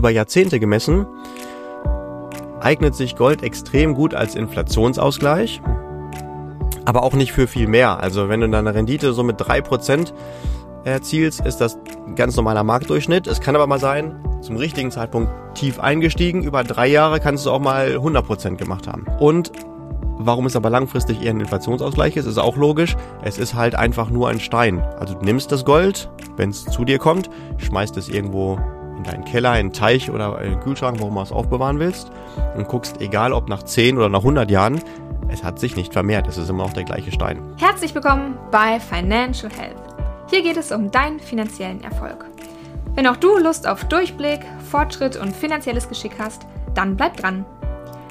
Über 0.00 0.08
Jahrzehnte 0.08 0.58
gemessen 0.58 1.04
eignet 2.58 2.94
sich 2.94 3.16
Gold 3.16 3.42
extrem 3.42 3.92
gut 3.92 4.14
als 4.14 4.34
Inflationsausgleich, 4.34 5.60
aber 6.86 7.02
auch 7.02 7.12
nicht 7.12 7.32
für 7.32 7.46
viel 7.46 7.66
mehr. 7.66 8.00
Also 8.00 8.30
wenn 8.30 8.40
du 8.40 8.48
deine 8.48 8.74
Rendite 8.74 9.12
so 9.12 9.22
mit 9.22 9.38
3% 9.38 10.14
erzielst, 10.84 11.44
ist 11.44 11.60
das 11.60 11.76
ein 12.06 12.14
ganz 12.14 12.34
normaler 12.34 12.64
Marktdurchschnitt. 12.64 13.26
Es 13.26 13.42
kann 13.42 13.54
aber 13.54 13.66
mal 13.66 13.78
sein, 13.78 14.14
zum 14.40 14.56
richtigen 14.56 14.90
Zeitpunkt 14.90 15.30
tief 15.52 15.78
eingestiegen. 15.78 16.44
Über 16.44 16.64
drei 16.64 16.86
Jahre 16.86 17.20
kannst 17.20 17.44
du 17.44 17.50
auch 17.50 17.60
mal 17.60 17.98
100% 17.98 18.56
gemacht 18.56 18.88
haben. 18.88 19.04
Und 19.18 19.52
warum 20.16 20.46
es 20.46 20.56
aber 20.56 20.70
langfristig 20.70 21.22
eher 21.22 21.32
ein 21.32 21.40
Inflationsausgleich 21.40 22.16
ist, 22.16 22.24
ist 22.24 22.38
auch 22.38 22.56
logisch. 22.56 22.96
Es 23.22 23.36
ist 23.36 23.52
halt 23.52 23.74
einfach 23.74 24.08
nur 24.08 24.30
ein 24.30 24.40
Stein. 24.40 24.80
Also 24.98 25.12
du 25.12 25.26
nimmst 25.26 25.52
das 25.52 25.66
Gold, 25.66 26.10
wenn 26.38 26.48
es 26.48 26.64
zu 26.64 26.86
dir 26.86 26.96
kommt, 26.96 27.28
schmeißt 27.58 27.98
es 27.98 28.08
irgendwo 28.08 28.58
in 29.00 29.04
deinen 29.04 29.24
Keller, 29.24 29.52
in 29.52 29.60
einen 29.60 29.72
Teich 29.72 30.10
oder 30.10 30.40
in 30.42 30.50
den 30.50 30.60
Kühlschrank, 30.60 31.00
wo 31.00 31.08
du 31.08 31.20
es 31.20 31.32
aufbewahren 31.32 31.78
willst 31.78 32.10
und 32.56 32.68
guckst, 32.68 33.00
egal 33.00 33.32
ob 33.32 33.48
nach 33.48 33.62
10 33.62 33.96
oder 33.96 34.08
nach 34.10 34.20
100 34.20 34.50
Jahren, 34.50 34.80
es 35.28 35.42
hat 35.42 35.58
sich 35.58 35.74
nicht 35.76 35.92
vermehrt, 35.92 36.26
es 36.26 36.36
ist 36.36 36.50
immer 36.50 36.64
noch 36.64 36.72
der 36.74 36.84
gleiche 36.84 37.10
Stein. 37.10 37.40
Herzlich 37.58 37.94
willkommen 37.94 38.36
bei 38.50 38.78
Financial 38.78 39.50
Health. 39.50 39.76
Hier 40.28 40.42
geht 40.42 40.58
es 40.58 40.70
um 40.70 40.90
deinen 40.90 41.18
finanziellen 41.18 41.82
Erfolg. 41.82 42.26
Wenn 42.94 43.06
auch 43.06 43.16
du 43.16 43.38
Lust 43.38 43.66
auf 43.66 43.84
Durchblick, 43.84 44.40
Fortschritt 44.70 45.16
und 45.16 45.34
finanzielles 45.34 45.88
Geschick 45.88 46.12
hast, 46.18 46.42
dann 46.74 46.96
bleib 46.96 47.16
dran. 47.16 47.46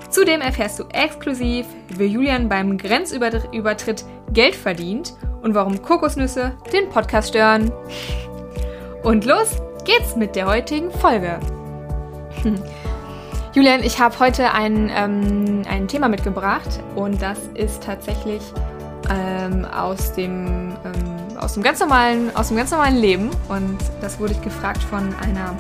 Zudem 0.10 0.42
erfährst 0.42 0.80
du 0.80 0.86
exklusiv, 0.92 1.68
wie 1.90 2.06
Julian 2.06 2.50
beim 2.50 2.80
Grenzübertritt 2.80 4.06
Geld 4.34 4.56
verdient 4.56 5.14
und 5.44 5.54
warum 5.54 5.82
Kokosnüsse 5.84 6.54
den 6.74 6.90
Podcast 6.90 7.30
stören. 7.30 7.72
Und 9.04 9.26
los 9.26 9.62
geht's 9.86 10.16
mit 10.16 10.36
der 10.36 10.48
heutigen 10.48 10.92
Folge. 10.92 11.40
Julian, 13.54 13.84
ich 13.84 14.00
habe 14.00 14.18
heute 14.20 14.54
ein, 14.54 14.92
ähm, 14.96 15.64
ein 15.68 15.88
Thema 15.88 16.08
mitgebracht 16.08 16.80
und 16.96 17.22
das 17.22 17.40
ist 17.56 17.84
tatsächlich 17.84 18.42
ähm, 19.10 19.66
aus, 19.66 20.14
dem, 20.14 20.74
ähm, 20.86 21.38
aus, 21.38 21.54
dem 21.56 21.64
ganz 21.64 21.80
normalen, 21.80 22.36
aus 22.36 22.50
dem 22.50 22.58
ganz 22.58 22.72
normalen 22.72 22.98
Leben 22.98 23.30
und 23.48 23.78
das 24.02 24.20
wurde 24.20 24.34
ich 24.34 24.42
gefragt 24.42 24.84
von 24.84 25.14
einer 25.16 25.56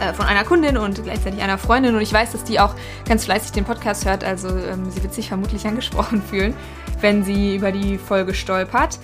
äh, 0.00 0.12
von 0.12 0.26
einer 0.26 0.44
Kundin 0.44 0.76
und 0.76 1.04
gleichzeitig 1.04 1.42
einer 1.42 1.58
Freundin 1.58 1.94
und 1.94 2.00
ich 2.00 2.12
weiß, 2.12 2.32
dass 2.32 2.44
die 2.44 2.58
auch 2.58 2.74
ganz 3.06 3.26
fleißig 3.26 3.52
den 3.52 3.64
Podcast 3.64 4.06
hört, 4.06 4.24
also 4.24 4.48
ähm, 4.48 4.90
sie 4.90 5.02
wird 5.02 5.14
sich 5.14 5.28
vermutlich 5.28 5.66
angesprochen 5.66 6.22
fühlen, 6.22 6.54
wenn 7.00 7.22
sie 7.22 7.56
über 7.56 7.70
die 7.70 7.98
Folge 7.98 8.34
stolpert. 8.34 8.98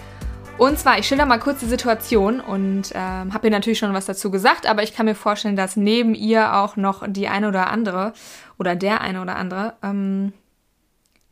Und 0.60 0.78
zwar, 0.78 0.98
ich 0.98 1.08
schilder 1.08 1.24
mal 1.24 1.38
kurz 1.38 1.60
die 1.60 1.66
Situation 1.66 2.38
und 2.38 2.92
ähm, 2.94 3.32
habe 3.32 3.46
ihr 3.46 3.50
natürlich 3.50 3.78
schon 3.78 3.94
was 3.94 4.04
dazu 4.04 4.30
gesagt, 4.30 4.66
aber 4.66 4.82
ich 4.82 4.92
kann 4.92 5.06
mir 5.06 5.14
vorstellen, 5.14 5.56
dass 5.56 5.74
neben 5.74 6.14
ihr 6.14 6.54
auch 6.54 6.76
noch 6.76 7.02
die 7.08 7.28
eine 7.28 7.48
oder 7.48 7.70
andere 7.70 8.12
oder 8.58 8.76
der 8.76 9.00
eine 9.00 9.22
oder 9.22 9.36
andere 9.36 9.72
ähm, 9.82 10.34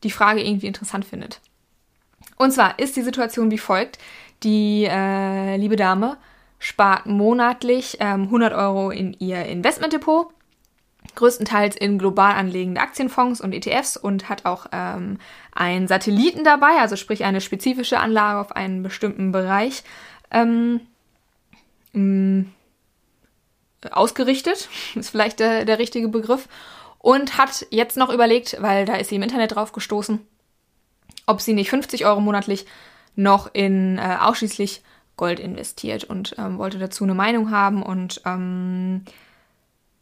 die 0.02 0.10
Frage 0.10 0.42
irgendwie 0.42 0.66
interessant 0.66 1.04
findet. 1.04 1.42
Und 2.36 2.52
zwar 2.52 2.78
ist 2.78 2.96
die 2.96 3.02
Situation 3.02 3.50
wie 3.50 3.58
folgt. 3.58 3.98
Die 4.44 4.86
äh, 4.90 5.58
liebe 5.58 5.76
Dame 5.76 6.16
spart 6.58 7.04
monatlich 7.04 7.98
ähm, 8.00 8.22
100 8.22 8.54
Euro 8.54 8.90
in 8.90 9.12
ihr 9.18 9.44
Investmentdepot 9.44 10.28
größtenteils 11.14 11.76
in 11.76 11.98
global 11.98 12.34
anlegende 12.34 12.80
Aktienfonds 12.80 13.40
und 13.40 13.52
ETFs 13.52 13.96
und 13.96 14.28
hat 14.28 14.44
auch 14.44 14.66
ähm, 14.72 15.18
einen 15.52 15.88
Satelliten 15.88 16.44
dabei, 16.44 16.78
also 16.80 16.96
sprich 16.96 17.24
eine 17.24 17.40
spezifische 17.40 17.98
Anlage 17.98 18.40
auf 18.40 18.52
einen 18.52 18.82
bestimmten 18.82 19.32
Bereich 19.32 19.82
ähm, 20.30 20.80
mh, 21.92 22.46
ausgerichtet, 23.90 24.68
ist 24.94 25.10
vielleicht 25.10 25.40
der, 25.40 25.64
der 25.64 25.78
richtige 25.78 26.08
Begriff, 26.08 26.48
und 26.98 27.38
hat 27.38 27.66
jetzt 27.70 27.96
noch 27.96 28.12
überlegt, 28.12 28.56
weil 28.60 28.84
da 28.84 28.96
ist 28.96 29.08
sie 29.08 29.16
im 29.16 29.22
Internet 29.22 29.54
drauf 29.54 29.72
gestoßen, 29.72 30.20
ob 31.26 31.40
sie 31.40 31.54
nicht 31.54 31.70
50 31.70 32.06
Euro 32.06 32.20
monatlich 32.20 32.66
noch 33.14 33.50
in 33.52 33.98
äh, 33.98 34.16
ausschließlich 34.20 34.82
Gold 35.16 35.40
investiert 35.40 36.04
und 36.04 36.34
ähm, 36.38 36.58
wollte 36.58 36.78
dazu 36.78 37.04
eine 37.04 37.14
Meinung 37.14 37.50
haben 37.50 37.82
und 37.82 38.22
ähm, 38.24 39.04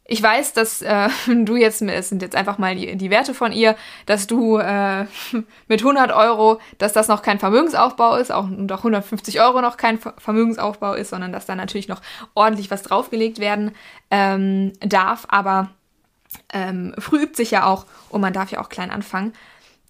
ich 0.07 0.23
weiß, 0.23 0.53
dass 0.53 0.81
äh, 0.81 1.09
du 1.27 1.55
jetzt, 1.55 1.81
es 1.81 2.09
sind 2.09 2.21
jetzt 2.21 2.35
einfach 2.35 2.57
mal 2.57 2.75
die, 2.75 2.95
die 2.95 3.09
Werte 3.09 3.33
von 3.33 3.51
ihr, 3.51 3.75
dass 4.05 4.25
du 4.25 4.57
äh, 4.57 5.05
mit 5.67 5.81
100 5.81 6.11
Euro, 6.11 6.59
dass 6.77 6.93
das 6.93 7.07
noch 7.07 7.21
kein 7.21 7.39
Vermögensaufbau 7.39 8.15
ist, 8.15 8.31
auch, 8.31 8.45
und 8.45 8.71
auch 8.71 8.79
150 8.79 9.41
Euro 9.41 9.61
noch 9.61 9.77
kein 9.77 9.99
Vermögensaufbau 9.99 10.93
ist, 10.93 11.09
sondern 11.09 11.31
dass 11.31 11.45
da 11.45 11.55
natürlich 11.55 11.89
noch 11.89 12.01
ordentlich 12.33 12.71
was 12.71 12.83
draufgelegt 12.83 13.39
werden 13.39 13.75
ähm, 14.09 14.73
darf. 14.79 15.25
Aber 15.27 15.69
ähm, 16.53 16.95
früh 16.97 17.23
übt 17.23 17.35
sich 17.35 17.51
ja 17.51 17.65
auch 17.65 17.85
und 18.09 18.21
man 18.21 18.33
darf 18.33 18.51
ja 18.51 18.61
auch 18.61 18.69
klein 18.69 18.91
anfangen. 18.91 19.33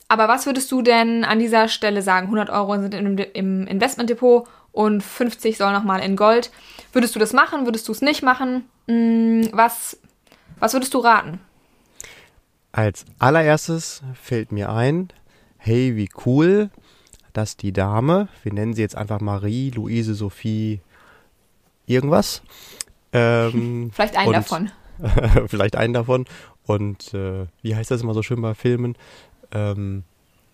Aber 0.09 0.27
was 0.27 0.45
würdest 0.45 0.71
du 0.71 0.81
denn 0.81 1.25
an 1.25 1.37
dieser 1.37 1.67
Stelle 1.67 2.01
sagen? 2.01 2.27
100 2.27 2.49
Euro 2.49 2.79
sind 2.79 2.93
im, 2.93 3.17
im 3.17 3.67
Investmentdepot 3.67 4.47
und 4.71 5.03
50 5.03 5.57
soll 5.57 5.73
nochmal 5.73 6.01
in 6.01 6.15
Gold. 6.15 6.49
Würdest 6.93 7.13
du 7.13 7.19
das 7.19 7.33
machen? 7.33 7.65
Würdest 7.65 7.87
du 7.87 7.91
es 7.91 8.01
nicht 8.01 8.23
machen? 8.23 8.69
Hm, 8.87 9.49
was 9.51 9.99
was 10.59 10.73
würdest 10.73 10.93
du 10.93 10.99
raten? 10.99 11.39
Als 12.71 13.05
allererstes 13.19 14.01
fällt 14.13 14.51
mir 14.51 14.69
ein, 14.69 15.09
hey, 15.57 15.95
wie 15.95 16.09
cool, 16.25 16.69
dass 17.33 17.57
die 17.57 17.73
Dame, 17.73 18.27
wir 18.43 18.53
nennen 18.53 18.73
sie 18.73 18.81
jetzt 18.81 18.95
einfach 18.95 19.19
Marie, 19.21 19.71
Luise, 19.71 20.15
Sophie, 20.15 20.81
irgendwas. 21.85 22.41
Ähm, 23.13 23.91
vielleicht 23.93 24.17
einen 24.17 24.33
davon. 24.33 24.71
vielleicht 25.47 25.75
einen 25.75 25.93
davon. 25.93 26.25
Und 26.65 27.13
äh, 27.13 27.47
wie 27.61 27.75
heißt 27.75 27.91
das 27.91 28.01
immer 28.01 28.13
so 28.13 28.23
schön 28.23 28.41
bei 28.41 28.53
Filmen? 28.53 28.95
Ähm, 29.51 30.03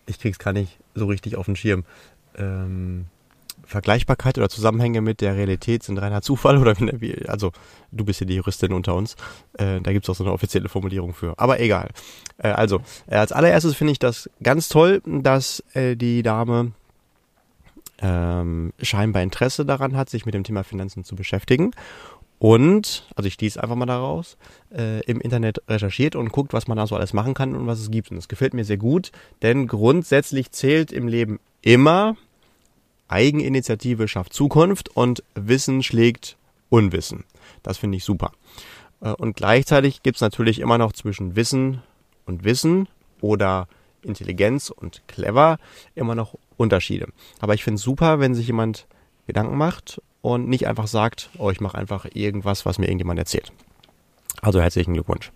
ich 0.05 0.19
krieg's 0.19 0.39
gar 0.39 0.53
nicht 0.53 0.77
so 0.93 1.05
richtig 1.07 1.35
auf 1.35 1.45
den 1.45 1.55
Schirm. 1.55 1.85
Ähm, 2.35 3.05
Vergleichbarkeit 3.73 4.37
oder 4.37 4.49
Zusammenhänge 4.49 5.01
mit 5.01 5.19
der 5.19 5.35
Realität 5.35 5.83
sind 5.83 5.97
reiner 5.97 6.21
Zufall 6.21 6.57
oder 6.57 6.75
wie, 6.79 7.27
also 7.27 7.51
du 7.91 8.05
bist 8.05 8.21
ja 8.21 8.25
die 8.25 8.35
Juristin 8.35 8.71
unter 8.71 8.95
uns, 8.95 9.15
äh, 9.57 9.81
da 9.81 9.91
gibt's 9.91 10.09
auch 10.09 10.15
so 10.15 10.23
eine 10.23 10.31
offizielle 10.31 10.69
Formulierung 10.69 11.13
für. 11.13 11.33
Aber 11.37 11.59
egal. 11.59 11.89
Äh, 12.37 12.49
also, 12.49 12.81
äh, 13.07 13.15
als 13.15 13.31
allererstes 13.31 13.75
finde 13.75 13.91
ich 13.91 13.99
das 13.99 14.29
ganz 14.41 14.69
toll, 14.69 15.01
dass 15.05 15.63
äh, 15.73 15.95
die 15.95 16.21
Dame 16.21 16.71
ähm, 17.99 18.73
scheinbar 18.81 19.23
Interesse 19.23 19.65
daran 19.65 19.97
hat, 19.97 20.09
sich 20.09 20.25
mit 20.25 20.35
dem 20.35 20.43
Thema 20.43 20.63
Finanzen 20.63 21.03
zu 21.03 21.15
beschäftigen. 21.15 21.71
Und, 22.37 23.07
also 23.15 23.27
ich 23.27 23.35
schließe 23.35 23.61
einfach 23.61 23.75
mal 23.75 23.85
daraus, 23.85 24.37
äh, 24.75 24.99
im 25.05 25.19
Internet 25.19 25.63
recherchiert 25.67 26.15
und 26.15 26.31
guckt, 26.31 26.53
was 26.53 26.67
man 26.67 26.77
da 26.77 26.85
so 26.85 26.95
alles 26.95 27.13
machen 27.13 27.33
kann 27.33 27.55
und 27.55 27.65
was 27.65 27.79
es 27.79 27.89
gibt. 27.89 28.11
Und 28.11 28.17
das 28.17 28.27
gefällt 28.27 28.53
mir 28.53 28.65
sehr 28.65 28.77
gut, 28.77 29.11
denn 29.41 29.65
grundsätzlich 29.65 30.51
zählt 30.51 30.91
im 30.91 31.07
Leben 31.07 31.39
immer, 31.61 32.17
Eigeninitiative 33.13 34.07
schafft 34.07 34.33
Zukunft 34.33 34.89
und 34.95 35.23
Wissen 35.35 35.83
schlägt 35.83 36.35
Unwissen. 36.69 37.25
Das 37.61 37.77
finde 37.77 37.97
ich 37.97 38.03
super. 38.03 38.31
Äh, 39.01 39.11
und 39.11 39.35
gleichzeitig 39.35 40.01
gibt 40.01 40.17
es 40.17 40.21
natürlich 40.21 40.59
immer 40.59 40.79
noch 40.79 40.93
zwischen 40.93 41.35
Wissen 41.35 41.83
und 42.25 42.43
Wissen 42.43 42.87
oder 43.21 43.67
Intelligenz 44.01 44.71
und 44.71 45.03
clever 45.07 45.59
immer 45.93 46.15
noch 46.15 46.35
Unterschiede. 46.57 47.07
Aber 47.39 47.53
ich 47.53 47.63
finde 47.63 47.75
es 47.75 47.83
super, 47.83 48.19
wenn 48.19 48.33
sich 48.33 48.47
jemand 48.47 48.87
Gedanken 49.27 49.57
macht 49.57 50.01
und 50.21 50.49
nicht 50.49 50.67
einfach 50.67 50.87
sagt, 50.87 51.29
oh, 51.37 51.51
ich 51.51 51.61
mache 51.61 51.77
einfach 51.77 52.07
irgendwas, 52.13 52.65
was 52.65 52.79
mir 52.79 52.87
irgendjemand 52.87 53.19
erzählt. 53.19 53.53
Also 54.41 54.59
herzlichen 54.59 54.93
Glückwunsch. 54.93 55.31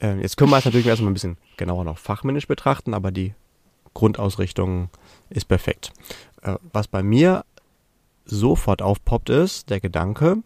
Äh, 0.00 0.20
jetzt 0.20 0.36
können 0.36 0.50
wir 0.50 0.58
es 0.58 0.64
natürlich 0.64 0.86
erstmal 0.86 1.10
ein 1.10 1.14
bisschen 1.14 1.36
genauer 1.58 1.84
noch 1.84 1.98
fachmännisch 1.98 2.48
betrachten, 2.48 2.94
aber 2.94 3.10
die 3.10 3.34
Grundausrichtung 3.94 4.88
ist 5.30 5.48
perfekt. 5.48 5.92
Äh, 6.42 6.56
was 6.72 6.88
bei 6.88 7.02
mir 7.02 7.44
sofort 8.24 8.82
aufpoppt 8.82 9.30
ist, 9.30 9.70
der 9.70 9.80
Gedanke, 9.80 10.38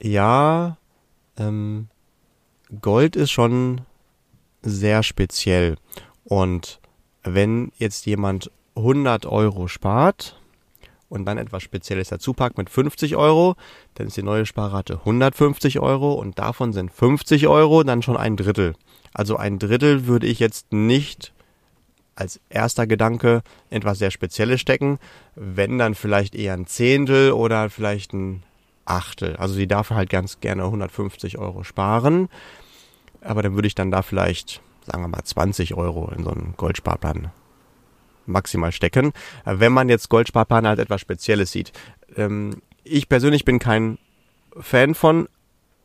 ja, 0.00 0.76
ähm, 1.36 1.88
Gold 2.80 3.16
ist 3.16 3.30
schon 3.30 3.80
sehr 4.62 5.02
speziell. 5.02 5.76
Und 6.24 6.80
wenn 7.22 7.72
jetzt 7.78 8.06
jemand 8.06 8.50
100 8.76 9.26
Euro 9.26 9.66
spart 9.66 10.40
und 11.08 11.24
dann 11.24 11.38
etwas 11.38 11.62
Spezielles 11.62 12.08
dazu 12.08 12.34
packt 12.34 12.58
mit 12.58 12.70
50 12.70 13.16
Euro, 13.16 13.56
dann 13.94 14.08
ist 14.08 14.16
die 14.16 14.22
neue 14.22 14.46
Sparrate 14.46 14.98
150 15.00 15.80
Euro 15.80 16.12
und 16.14 16.38
davon 16.38 16.72
sind 16.72 16.92
50 16.92 17.48
Euro 17.48 17.82
dann 17.82 18.02
schon 18.02 18.16
ein 18.16 18.36
Drittel. 18.36 18.74
Also 19.14 19.36
ein 19.36 19.58
Drittel 19.58 20.06
würde 20.06 20.26
ich 20.26 20.38
jetzt 20.38 20.72
nicht 20.72 21.32
als 22.18 22.40
erster 22.50 22.86
Gedanke 22.86 23.42
etwas 23.70 23.98
sehr 23.98 24.10
Spezielles 24.10 24.60
stecken, 24.60 24.98
wenn 25.36 25.78
dann 25.78 25.94
vielleicht 25.94 26.34
eher 26.34 26.54
ein 26.54 26.66
Zehntel 26.66 27.32
oder 27.32 27.70
vielleicht 27.70 28.12
ein 28.12 28.42
Achtel. 28.84 29.36
Also 29.36 29.54
sie 29.54 29.68
darf 29.68 29.90
halt 29.90 30.10
ganz 30.10 30.40
gerne 30.40 30.64
150 30.64 31.38
Euro 31.38 31.62
sparen, 31.62 32.28
aber 33.20 33.42
dann 33.42 33.54
würde 33.54 33.68
ich 33.68 33.74
dann 33.74 33.90
da 33.90 34.02
vielleicht, 34.02 34.60
sagen 34.86 35.02
wir 35.02 35.08
mal, 35.08 35.22
20 35.22 35.74
Euro 35.74 36.10
in 36.10 36.24
so 36.24 36.30
einen 36.30 36.54
Goldsparplan 36.56 37.30
maximal 38.26 38.72
stecken. 38.72 39.12
Wenn 39.44 39.72
man 39.72 39.88
jetzt 39.88 40.08
Goldsparplan 40.08 40.66
als 40.66 40.80
etwas 40.80 41.00
Spezielles 41.00 41.52
sieht. 41.52 41.72
Ähm, 42.16 42.62
ich 42.84 43.08
persönlich 43.08 43.44
bin 43.44 43.58
kein 43.58 43.98
Fan 44.58 44.94
von 44.94 45.28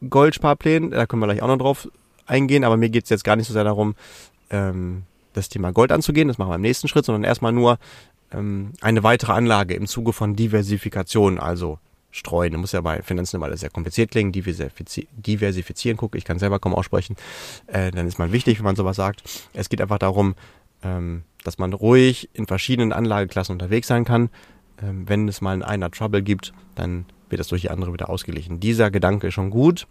Goldsparplänen, 0.09 0.91
da 0.91 1.05
können 1.05 1.21
wir 1.21 1.27
gleich 1.27 1.41
auch 1.41 1.47
noch 1.47 1.57
drauf 1.57 1.87
eingehen, 2.25 2.63
aber 2.63 2.77
mir 2.77 2.89
geht 2.89 3.03
es 3.03 3.09
jetzt 3.09 3.23
gar 3.23 3.35
nicht 3.35 3.47
so 3.47 3.53
sehr 3.53 3.63
darum, 3.63 3.95
ähm, 4.49 5.03
das 5.33 5.49
Thema 5.49 5.71
Gold 5.71 5.91
anzugehen, 5.91 6.27
das 6.27 6.37
machen 6.37 6.51
wir 6.51 6.55
im 6.55 6.61
nächsten 6.61 6.87
Schritt, 6.87 7.05
sondern 7.05 7.23
erstmal 7.23 7.51
nur 7.51 7.77
ähm, 8.31 8.73
eine 8.81 9.03
weitere 9.03 9.33
Anlage 9.33 9.73
im 9.73 9.87
Zuge 9.87 10.13
von 10.13 10.35
Diversifikation, 10.35 11.39
also 11.39 11.79
streuen. 12.11 12.53
Das 12.53 12.61
muss 12.61 12.71
ja 12.71 12.81
bei 12.81 13.01
Finanzen 13.01 13.37
immer 13.37 13.45
alles 13.47 13.61
sehr 13.61 13.69
kompliziert 13.69 14.11
klingen, 14.11 14.31
diversifizieren, 14.31 15.09
diversifizieren 15.17 15.97
gucke, 15.97 16.17
ich 16.17 16.25
kann 16.25 16.39
selber 16.39 16.59
kaum 16.59 16.75
aussprechen, 16.75 17.15
äh, 17.67 17.91
dann 17.91 18.07
ist 18.07 18.19
man 18.19 18.31
wichtig, 18.31 18.59
wenn 18.59 18.65
man 18.65 18.75
sowas 18.75 18.95
sagt. 18.95 19.23
Es 19.53 19.69
geht 19.69 19.81
einfach 19.81 19.99
darum, 19.99 20.35
ähm, 20.83 21.23
dass 21.43 21.57
man 21.57 21.73
ruhig 21.73 22.29
in 22.33 22.45
verschiedenen 22.45 22.93
Anlageklassen 22.93 23.53
unterwegs 23.53 23.87
sein 23.87 24.05
kann. 24.05 24.29
Ähm, 24.81 25.07
wenn 25.09 25.27
es 25.27 25.41
mal 25.41 25.55
in 25.55 25.63
einer 25.63 25.91
Trouble 25.91 26.21
gibt, 26.21 26.53
dann 26.75 27.05
wird 27.29 27.39
das 27.39 27.47
durch 27.47 27.61
die 27.61 27.69
andere 27.69 27.91
wieder 27.93 28.09
ausgeglichen. 28.09 28.59
Dieser 28.59 28.91
Gedanke 28.91 29.27
ist 29.27 29.33
schon 29.33 29.49
gut. 29.49 29.87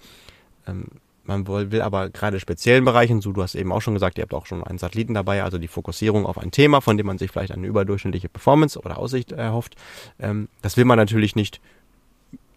Ähm, 0.66 0.86
man 1.24 1.46
will 1.46 1.82
aber 1.82 2.10
gerade 2.10 2.40
speziellen 2.40 2.84
Bereichen, 2.84 3.20
so 3.20 3.32
du 3.32 3.42
hast 3.42 3.54
eben 3.54 3.72
auch 3.72 3.80
schon 3.80 3.94
gesagt, 3.94 4.18
ihr 4.18 4.22
habt 4.22 4.34
auch 4.34 4.46
schon 4.46 4.64
einen 4.64 4.78
Satelliten 4.78 5.14
dabei, 5.14 5.42
also 5.42 5.58
die 5.58 5.68
Fokussierung 5.68 6.26
auf 6.26 6.38
ein 6.38 6.50
Thema, 6.50 6.80
von 6.80 6.96
dem 6.96 7.06
man 7.06 7.18
sich 7.18 7.30
vielleicht 7.30 7.52
eine 7.52 7.66
überdurchschnittliche 7.66 8.28
Performance 8.28 8.78
oder 8.78 8.98
Aussicht 8.98 9.32
erhofft, 9.32 9.76
ähm, 10.18 10.48
das 10.62 10.76
will 10.76 10.84
man 10.84 10.98
natürlich 10.98 11.36
nicht 11.36 11.60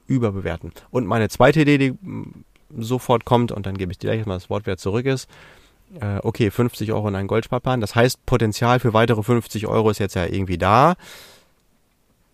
überbewerten. 0.07 0.71
Und 0.91 1.05
meine 1.05 1.29
zweite 1.29 1.61
Idee, 1.61 1.77
die 1.77 1.93
sofort 2.77 3.25
kommt, 3.25 3.51
und 3.51 3.65
dann 3.65 3.77
gebe 3.77 3.91
ich 3.91 3.99
dir 3.99 4.11
gleich 4.11 4.25
mal 4.25 4.35
das 4.35 4.49
Wort, 4.49 4.65
wer 4.65 4.77
zurück 4.77 5.05
ist, 5.05 5.29
äh, 5.99 6.17
okay, 6.23 6.49
50 6.49 6.91
Euro 6.91 7.07
in 7.07 7.15
einen 7.15 7.27
Goldsparplan, 7.27 7.81
das 7.81 7.95
heißt, 7.95 8.25
Potenzial 8.25 8.79
für 8.79 8.93
weitere 8.93 9.21
50 9.21 9.67
Euro 9.67 9.89
ist 9.91 9.99
jetzt 9.99 10.15
ja 10.15 10.25
irgendwie 10.25 10.57
da 10.57 10.95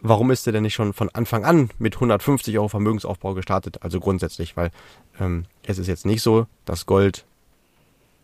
warum 0.01 0.31
ist 0.31 0.45
der 0.45 0.53
denn 0.53 0.63
nicht 0.63 0.73
schon 0.73 0.93
von 0.93 1.09
Anfang 1.09 1.45
an 1.45 1.69
mit 1.79 1.95
150 1.95 2.57
Euro 2.57 2.67
Vermögensaufbau 2.67 3.33
gestartet? 3.33 3.81
Also 3.81 3.99
grundsätzlich, 3.99 4.57
weil 4.57 4.71
ähm, 5.19 5.45
es 5.63 5.77
ist 5.77 5.87
jetzt 5.87 6.05
nicht 6.05 6.21
so, 6.21 6.47
dass 6.65 6.85
Gold 6.85 7.25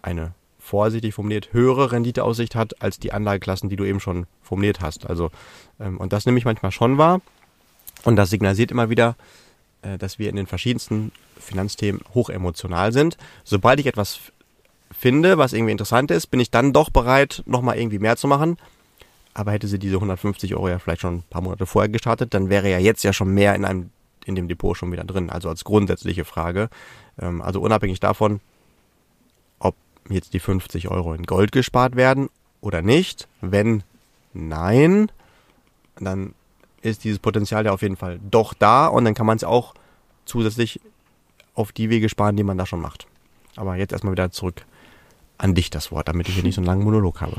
eine 0.01 0.33
vorsichtig 0.59 1.13
formuliert 1.13 1.53
höhere 1.53 1.91
Renditeaussicht 1.91 2.55
hat 2.55 2.81
als 2.81 2.99
die 2.99 3.13
Anlageklassen, 3.13 3.69
die 3.69 3.77
du 3.77 3.85
eben 3.85 3.99
schon 3.99 4.25
formuliert 4.41 4.81
hast. 4.81 5.09
Also 5.09 5.31
ähm, 5.79 5.97
und 5.97 6.11
das 6.13 6.25
nehme 6.25 6.37
ich 6.37 6.45
manchmal 6.45 6.71
schon 6.71 6.97
wahr 6.97 7.21
und 8.03 8.15
das 8.15 8.29
signalisiert 8.29 8.71
immer 8.71 8.89
wieder, 8.89 9.15
äh, 9.81 9.97
dass 9.97 10.19
wir 10.19 10.29
in 10.29 10.35
den 10.35 10.47
verschiedensten 10.47 11.11
Finanzthemen 11.39 12.01
hochemotional 12.13 12.91
sind. 12.91 13.17
Sobald 13.43 13.79
ich 13.79 13.85
etwas 13.85 14.19
finde, 14.91 15.37
was 15.37 15.53
irgendwie 15.53 15.71
interessant 15.71 16.11
ist, 16.11 16.27
bin 16.27 16.39
ich 16.39 16.51
dann 16.51 16.73
doch 16.73 16.89
bereit, 16.89 17.43
nochmal 17.45 17.77
irgendwie 17.77 17.99
mehr 17.99 18.17
zu 18.17 18.27
machen 18.27 18.57
aber 19.37 19.51
hätte 19.51 19.67
sie 19.67 19.77
diese 19.77 19.95
150 19.95 20.55
Euro 20.55 20.67
ja 20.67 20.79
vielleicht 20.79 21.01
schon 21.01 21.17
ein 21.17 21.23
paar 21.29 21.43
Monate 21.43 21.67
vorher 21.67 21.89
gestartet, 21.89 22.33
dann 22.33 22.49
wäre 22.49 22.71
ja 22.71 22.79
jetzt 22.79 23.03
ja 23.03 23.13
schon 23.13 23.35
mehr 23.35 23.53
in 23.53 23.65
einem 23.65 23.91
in 24.25 24.33
dem 24.33 24.47
Depot 24.47 24.75
schon 24.75 24.91
wieder 24.91 25.03
drin. 25.03 25.29
Also 25.29 25.47
als 25.47 25.63
grundsätzliche 25.63 26.25
Frage. 26.25 26.69
Ähm, 27.19 27.43
also 27.43 27.61
unabhängig 27.61 27.99
davon, 27.99 28.41
ob 29.59 29.75
jetzt 30.09 30.33
die 30.33 30.39
50 30.39 30.89
Euro 30.89 31.13
in 31.13 31.23
Gold 31.23 31.51
gespart 31.51 31.95
werden 31.95 32.29
oder 32.61 32.81
nicht. 32.81 33.27
Wenn 33.39 33.83
nein, 34.33 35.11
dann 35.99 36.33
ist 36.81 37.03
dieses 37.03 37.19
Potenzial 37.19 37.63
ja 37.63 37.73
auf 37.73 37.83
jeden 37.83 37.95
Fall 37.95 38.19
doch 38.31 38.55
da 38.55 38.87
und 38.87 39.05
dann 39.05 39.13
kann 39.13 39.27
man 39.27 39.37
es 39.37 39.43
auch 39.43 39.75
zusätzlich 40.25 40.81
auf 41.53 41.71
die 41.71 41.91
Wege 41.91 42.09
sparen, 42.09 42.35
die 42.35 42.43
man 42.43 42.57
da 42.57 42.65
schon 42.65 42.81
macht. 42.81 43.05
Aber 43.55 43.75
jetzt 43.75 43.91
erstmal 43.91 44.13
wieder 44.13 44.31
zurück 44.31 44.65
an 45.37 45.53
dich 45.53 45.69
das 45.69 45.91
Wort, 45.91 46.07
damit 46.07 46.27
ich 46.27 46.33
hier 46.33 46.43
nicht 46.43 46.55
so 46.55 46.61
einen 46.61 46.65
langen 46.65 46.83
Monolog 46.83 47.21
habe. 47.21 47.37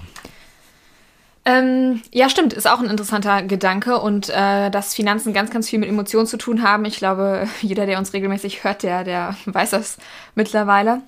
Ähm, 1.48 2.02
ja, 2.12 2.28
stimmt, 2.28 2.52
ist 2.52 2.68
auch 2.68 2.78
ein 2.78 2.90
interessanter 2.90 3.42
Gedanke 3.42 3.98
und 4.00 4.28
äh, 4.28 4.70
dass 4.70 4.92
Finanzen 4.92 5.32
ganz, 5.32 5.50
ganz 5.50 5.66
viel 5.66 5.78
mit 5.78 5.88
Emotionen 5.88 6.26
zu 6.26 6.36
tun 6.36 6.62
haben. 6.62 6.84
Ich 6.84 6.98
glaube, 6.98 7.48
jeder, 7.62 7.86
der 7.86 7.98
uns 7.98 8.12
regelmäßig 8.12 8.64
hört, 8.64 8.82
der, 8.82 9.02
der 9.02 9.34
weiß 9.46 9.70
das 9.70 9.96
mittlerweile. 10.34 11.00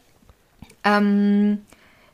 Ähm, 0.82 1.60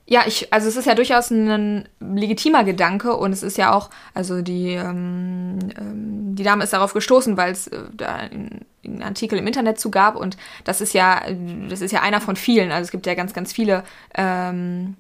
ja, 0.07 0.25
ich, 0.27 0.53
also 0.53 0.69
es 0.69 0.75
ist 0.75 0.87
ja 0.87 0.97
durchaus 0.97 1.31
ein 1.31 1.89
legitimer 2.01 2.65
Gedanke 2.65 3.15
und 3.15 3.31
es 3.31 3.45
ist 3.45 3.59
ja 3.59 3.73
auch, 3.73 3.91
also 4.13 4.43
die, 4.43 4.73
ähm, 4.73 5.59
ähm 5.79 6.35
die 6.35 6.43
Dame 6.43 6.65
ist 6.65 6.73
darauf 6.73 6.95
gestoßen, 6.95 7.37
weil 7.37 7.53
es 7.53 7.69
äh, 7.69 7.79
da 7.97 8.17
einen 8.17 9.03
Artikel 9.03 9.39
im 9.39 9.47
Internet 9.47 9.79
zu 9.79 9.93
gab 9.93 10.17
und 10.17 10.37
das 10.65 10.81
ist 10.81 10.95
ja, 10.95 11.23
das 11.69 11.81
ist 11.81 11.93
ja 11.93 12.03
einer 12.03 12.21
von 12.21 12.35
vielen. 12.35 12.73
Also 12.73 12.87
es 12.87 12.91
gibt 12.91 13.07
ja 13.07 13.15
ganz, 13.15 13.33
ganz 13.35 13.53
viele 13.53 13.85
ähm, 14.17 14.97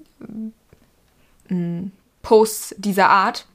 Posts 2.26 2.74
dieser 2.76 3.08
Art. 3.08 3.46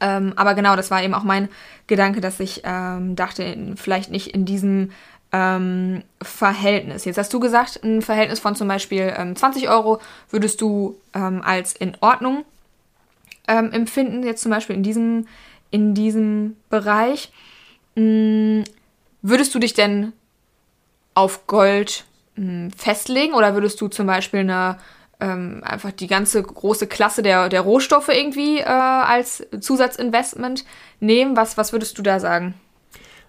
Ähm, 0.00 0.34
aber 0.36 0.54
genau, 0.54 0.76
das 0.76 0.92
war 0.92 1.02
eben 1.02 1.14
auch 1.14 1.24
mein 1.24 1.48
Gedanke, 1.88 2.20
dass 2.20 2.38
ich 2.38 2.62
ähm, 2.64 3.16
dachte, 3.16 3.74
vielleicht 3.74 4.08
nicht 4.08 4.28
in 4.28 4.44
diesem 4.44 4.92
ähm, 5.32 6.04
Verhältnis. 6.22 7.04
Jetzt 7.04 7.18
hast 7.18 7.32
du 7.34 7.40
gesagt, 7.40 7.80
ein 7.82 8.00
Verhältnis 8.00 8.38
von 8.38 8.54
zum 8.54 8.68
Beispiel 8.68 9.12
20 9.34 9.64
ähm, 9.64 9.68
Euro 9.68 10.00
würdest 10.30 10.60
du 10.60 10.96
ähm, 11.12 11.42
als 11.44 11.72
in 11.72 11.96
Ordnung 12.00 12.44
ähm, 13.48 13.72
empfinden, 13.72 14.22
jetzt 14.22 14.42
zum 14.42 14.52
Beispiel 14.52 14.76
in 14.76 14.84
diesem, 14.84 15.26
in 15.72 15.92
diesem 15.94 16.56
Bereich. 16.70 17.32
Hm, 17.96 18.62
würdest 19.22 19.56
du 19.56 19.58
dich 19.58 19.74
denn 19.74 20.12
auf 21.14 21.48
Gold 21.48 22.04
hm, 22.36 22.70
festlegen 22.76 23.34
oder 23.34 23.54
würdest 23.54 23.80
du 23.80 23.88
zum 23.88 24.06
Beispiel 24.06 24.40
eine 24.40 24.78
ähm, 25.22 25.62
einfach 25.64 25.92
die 25.92 26.08
ganze 26.08 26.42
große 26.42 26.86
Klasse 26.86 27.22
der, 27.22 27.48
der 27.48 27.60
Rohstoffe 27.60 28.08
irgendwie 28.08 28.58
äh, 28.58 28.64
als 28.64 29.46
Zusatzinvestment 29.60 30.64
nehmen. 31.00 31.36
Was, 31.36 31.56
was 31.56 31.72
würdest 31.72 31.96
du 31.98 32.02
da 32.02 32.18
sagen? 32.18 32.54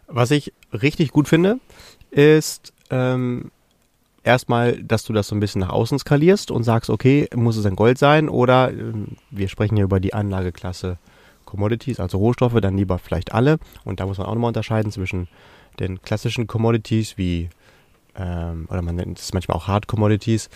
Was 0.08 0.32
ich 0.32 0.54
richtig 0.74 1.12
gut 1.12 1.28
finde, 1.28 1.60
ist 2.10 2.74
ähm, 2.90 3.52
erstmal, 4.24 4.82
dass 4.82 5.04
du 5.04 5.14
das 5.14 5.28
so 5.28 5.36
ein 5.36 5.40
bisschen 5.40 5.62
nach 5.62 5.70
außen 5.70 6.00
skalierst 6.00 6.50
und 6.52 6.64
sagst, 6.64 6.90
okay, 6.90 7.30
muss 7.36 7.58
es 7.58 7.66
ein 7.66 7.76
Gold 7.76 7.98
sein 8.00 8.28
oder 8.28 8.72
ähm, 8.72 9.18
wir 9.30 9.48
sprechen 9.48 9.76
hier 9.76 9.86
über 9.86 10.00
die 10.00 10.14
Anlageklasse 10.14 10.98
Commodities, 11.46 12.00
also 12.00 12.18
Rohstoffe, 12.18 12.60
dann 12.60 12.76
lieber 12.76 12.98
vielleicht 12.98 13.32
alle. 13.32 13.60
Und 13.86 14.00
da 14.00 14.08
muss 14.08 14.18
man 14.18 14.26
auch 14.26 14.34
nochmal 14.34 14.48
unterscheiden 14.48 14.92
zwischen 14.92 15.28
den 15.80 16.02
klassischen 16.02 16.48
Commodities 16.48 17.18
wie, 17.18 17.50
ähm, 18.16 18.68
oder 18.72 18.82
man 18.82 18.96
nennt 18.96 19.20
es 19.20 19.34
manchmal 19.34 19.58
auch 19.58 19.68
Hard 19.68 19.88
Commodities, 19.88 20.50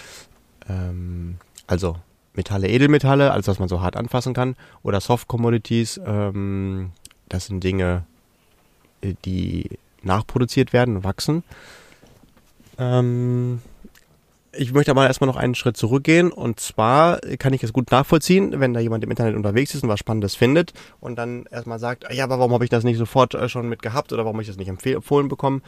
ähm, 0.69 1.37
also 1.67 1.97
Metalle, 2.33 2.67
Edelmetalle, 2.69 3.31
alles 3.31 3.47
was 3.47 3.59
man 3.59 3.67
so 3.67 3.81
hart 3.81 3.95
anfassen 3.95 4.33
kann, 4.33 4.55
oder 4.83 5.01
Soft 5.01 5.27
Commodities, 5.27 5.99
ähm, 6.05 6.91
das 7.29 7.47
sind 7.47 7.63
Dinge, 7.63 8.03
äh, 9.01 9.15
die 9.25 9.69
nachproduziert 10.03 10.71
werden, 10.71 11.03
wachsen. 11.03 11.43
Ähm, 12.77 13.59
ich 14.53 14.73
möchte 14.73 14.91
aber 14.91 15.05
erstmal 15.05 15.27
noch 15.27 15.35
einen 15.35 15.55
Schritt 15.55 15.77
zurückgehen 15.77 16.31
und 16.31 16.59
zwar 16.59 17.19
kann 17.37 17.53
ich 17.53 17.63
es 17.63 17.73
gut 17.73 17.91
nachvollziehen, 17.91 18.59
wenn 18.59 18.73
da 18.73 18.79
jemand 18.79 19.03
im 19.03 19.11
Internet 19.11 19.35
unterwegs 19.35 19.75
ist 19.75 19.83
und 19.83 19.89
was 19.89 19.99
Spannendes 19.99 20.35
findet 20.35 20.73
und 20.99 21.15
dann 21.17 21.45
erstmal 21.51 21.79
sagt, 21.79 22.11
ja, 22.11 22.23
aber 22.23 22.39
warum 22.39 22.53
habe 22.53 22.63
ich 22.63 22.69
das 22.69 22.83
nicht 22.83 22.97
sofort 22.97 23.35
äh, 23.35 23.49
schon 23.49 23.69
mit 23.69 23.81
gehabt 23.81 24.13
oder 24.13 24.23
warum 24.23 24.37
habe 24.37 24.43
ich 24.43 24.47
das 24.47 24.57
nicht 24.57 24.69
empfohlen 24.69 25.27
bekommen 25.27 25.61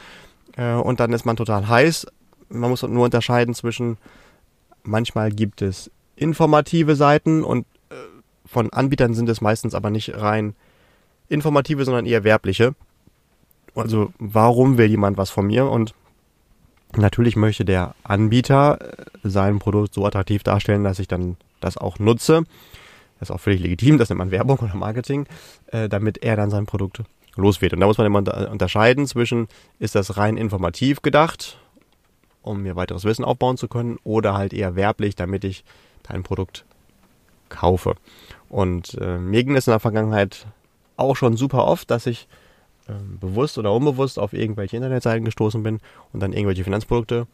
äh, 0.58 0.74
und 0.74 1.00
dann 1.00 1.14
ist 1.14 1.26
man 1.26 1.36
total 1.36 1.68
heiß. 1.68 2.08
Man 2.50 2.70
muss 2.70 2.82
nur 2.82 3.06
unterscheiden 3.06 3.54
zwischen 3.54 3.98
Manchmal 4.90 5.32
gibt 5.32 5.62
es 5.62 5.92
informative 6.16 6.96
Seiten 6.96 7.44
und 7.44 7.66
äh, 7.90 7.96
von 8.46 8.74
Anbietern 8.74 9.14
sind 9.14 9.30
es 9.30 9.40
meistens 9.40 9.76
aber 9.76 9.92
nicht 9.92 10.20
rein 10.20 10.56
informative, 11.30 11.86
sondern 11.86 12.08
eher 12.08 12.24
werbliche. 12.24 12.74
Also 13.76 14.12
warum 14.18 14.80
will 14.80 14.88
jemand 14.88 15.18
was 15.18 15.30
von 15.30 15.46
mir? 15.46 15.70
Und 15.70 15.94
natürlich 16.96 17.36
möchte 17.36 17.66
der 17.66 17.94
Anbieter 18.04 18.80
äh, 18.82 19.06
sein 19.24 19.60
Produkt 19.60 19.94
so 19.94 20.06
attraktiv 20.06 20.42
darstellen, 20.42 20.84
dass 20.84 20.98
ich 20.98 21.08
dann 21.08 21.38
das 21.60 21.78
auch 21.78 22.00
nutze. 22.00 22.44
Das 23.20 23.30
ist 23.30 23.36
auch 23.36 23.40
völlig 23.40 23.62
legitim, 23.62 24.00
das 24.00 24.10
nennt 24.10 24.18
man 24.18 24.32
Werbung 24.32 24.58
oder 24.58 24.74
Marketing, 24.74 25.28
äh, 25.68 25.88
damit 25.88 26.24
er 26.24 26.36
dann 26.36 26.50
sein 26.50 26.66
Produkt 26.66 27.04
los 27.36 27.62
wird. 27.62 27.74
Und 27.74 27.80
da 27.80 27.86
muss 27.86 28.00
man 28.00 28.08
immer 28.08 28.50
unterscheiden 28.50 29.06
zwischen, 29.06 29.48
ist 29.78 29.94
das 29.94 30.18
rein 30.18 30.36
informativ 30.36 31.04
gedacht 31.04 31.60
um 32.42 32.62
mir 32.64 32.76
weiteres 32.76 33.06
Wissen 33.06 33.26
aufbauen 33.26 33.58
zu 33.58 33.68
können, 33.68 33.98
oder 34.04 34.34
halt 34.34 34.54
eher 34.54 34.76
werblich, 34.76 35.16
damit 35.16 35.44
ich 35.44 35.64
dein 36.04 36.24
Produkt 36.24 36.66
kaufe. 37.50 37.96
Und 38.48 38.96
äh, 39.00 39.18
mir 39.18 39.44
ging 39.44 39.56
es 39.56 39.68
in 39.68 39.72
der 39.72 39.80
Vergangenheit 39.80 40.48
auch 40.98 41.16
schon 41.16 41.38
super 41.38 41.66
oft, 41.66 41.90
dass 41.92 42.06
ich 42.06 42.28
äh, 42.88 42.94
bewusst 43.20 43.58
oder 43.58 43.74
unbewusst 43.74 44.20
auf 44.20 44.34
irgendwelche 44.34 44.78
Internetseiten 44.78 45.26
gestoßen 45.26 45.62
bin 45.64 45.80
und 46.14 46.22
dann 46.22 46.34
irgendwelche 46.34 46.64
Finanzprodukte 46.64 47.28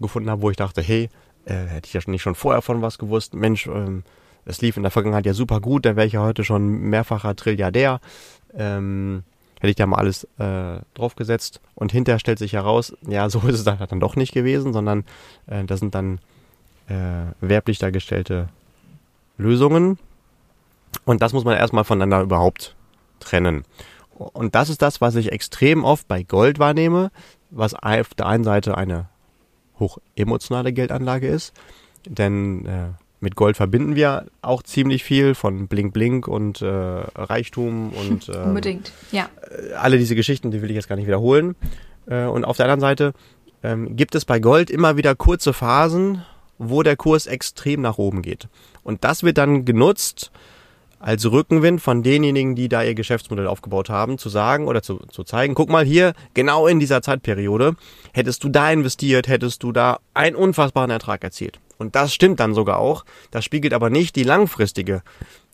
gefunden 0.00 0.30
habe, 0.30 0.42
wo 0.42 0.50
ich 0.50 0.56
dachte, 0.56 0.82
hey, 0.82 1.08
äh, 1.44 1.54
hätte 1.54 1.86
ich 1.86 1.92
ja 1.92 2.00
nicht 2.06 2.22
schon 2.22 2.34
vorher 2.34 2.62
von 2.62 2.82
was 2.82 2.98
gewusst. 2.98 3.34
Mensch, 3.34 3.66
ähm, 3.66 4.04
es 4.44 4.60
lief 4.60 4.76
in 4.76 4.82
der 4.82 4.90
Vergangenheit 4.90 5.26
ja 5.26 5.34
super 5.34 5.60
gut, 5.60 5.84
dann 5.84 5.96
wäre 5.96 6.06
ich 6.06 6.14
ja 6.14 6.22
heute 6.22 6.44
schon 6.44 6.68
mehrfacher 6.68 7.36
Trilliardär. 7.36 8.00
Ähm, 8.54 9.22
hätte 9.62 9.70
ich 9.70 9.76
da 9.76 9.86
mal 9.86 9.98
alles 9.98 10.24
äh, 10.38 10.80
draufgesetzt 10.94 11.60
und 11.76 11.92
hinterher 11.92 12.18
stellt 12.18 12.40
sich 12.40 12.52
heraus, 12.52 12.96
ja, 13.06 13.30
so 13.30 13.38
ist 13.46 13.60
es 13.60 13.64
dann, 13.64 14.00
doch 14.00 14.16
nicht 14.16 14.34
gewesen, 14.34 14.72
sondern 14.72 15.04
äh, 15.46 15.62
das 15.64 15.78
sind 15.78 15.94
dann 15.94 16.18
äh, 16.88 17.30
werblich 17.40 17.78
dargestellte 17.78 18.48
Lösungen 19.38 20.00
und 21.04 21.22
das 21.22 21.32
muss 21.32 21.44
man 21.44 21.56
erstmal 21.56 21.84
voneinander 21.84 22.22
überhaupt 22.22 22.74
trennen. 23.20 23.62
Und 24.10 24.56
das 24.56 24.68
ist 24.68 24.82
das, 24.82 25.00
was 25.00 25.14
ich 25.14 25.30
extrem 25.30 25.84
oft 25.84 26.08
bei 26.08 26.24
Gold 26.24 26.58
wahrnehme, 26.58 27.12
was 27.50 27.74
auf 27.74 28.14
der 28.14 28.26
einen 28.26 28.44
Seite 28.44 28.76
eine 28.76 29.08
hochemotionale 29.78 30.72
Geldanlage 30.72 31.28
ist. 31.28 31.54
Denn 32.04 32.66
äh, 32.66 32.88
mit 33.22 33.36
Gold 33.36 33.56
verbinden 33.56 33.94
wir 33.94 34.26
auch 34.42 34.62
ziemlich 34.62 35.04
viel 35.04 35.34
von 35.34 35.68
Blink 35.68 35.94
Blink 35.94 36.28
und 36.28 36.60
äh, 36.60 36.66
Reichtum 36.66 37.92
und 38.08 38.28
äh, 38.28 38.38
unbedingt, 38.38 38.92
ja. 39.12 39.28
Äh, 39.50 39.74
alle 39.74 39.98
diese 39.98 40.14
Geschichten, 40.14 40.50
die 40.50 40.60
will 40.60 40.70
ich 40.70 40.76
jetzt 40.76 40.88
gar 40.88 40.96
nicht 40.96 41.06
wiederholen. 41.06 41.54
Äh, 42.06 42.24
und 42.24 42.44
auf 42.44 42.56
der 42.56 42.66
anderen 42.66 42.80
Seite 42.80 43.14
ähm, 43.62 43.96
gibt 43.96 44.14
es 44.14 44.24
bei 44.24 44.40
Gold 44.40 44.70
immer 44.70 44.96
wieder 44.96 45.14
kurze 45.14 45.52
Phasen, 45.52 46.22
wo 46.58 46.82
der 46.82 46.96
Kurs 46.96 47.26
extrem 47.26 47.80
nach 47.80 47.98
oben 47.98 48.22
geht. 48.22 48.48
Und 48.82 49.04
das 49.04 49.22
wird 49.22 49.38
dann 49.38 49.64
genutzt 49.64 50.32
als 50.98 51.30
Rückenwind 51.30 51.80
von 51.80 52.02
denjenigen, 52.02 52.54
die 52.54 52.68
da 52.68 52.82
ihr 52.82 52.94
Geschäftsmodell 52.94 53.48
aufgebaut 53.48 53.90
haben, 53.90 54.18
zu 54.18 54.28
sagen 54.28 54.68
oder 54.68 54.82
zu, 54.82 54.98
zu 55.10 55.24
zeigen, 55.24 55.54
guck 55.54 55.68
mal 55.68 55.84
hier, 55.84 56.14
genau 56.34 56.68
in 56.68 56.78
dieser 56.78 57.02
Zeitperiode, 57.02 57.74
hättest 58.12 58.44
du 58.44 58.48
da 58.48 58.70
investiert, 58.70 59.26
hättest 59.26 59.64
du 59.64 59.72
da 59.72 59.98
einen 60.14 60.36
unfassbaren 60.36 60.90
Ertrag 60.90 61.24
erzielt. 61.24 61.58
Und 61.82 61.96
das 61.96 62.14
stimmt 62.14 62.38
dann 62.38 62.54
sogar 62.54 62.78
auch. 62.78 63.04
Das 63.32 63.44
spiegelt 63.44 63.74
aber 63.74 63.90
nicht 63.90 64.14
die 64.14 64.22
langfristige 64.22 65.02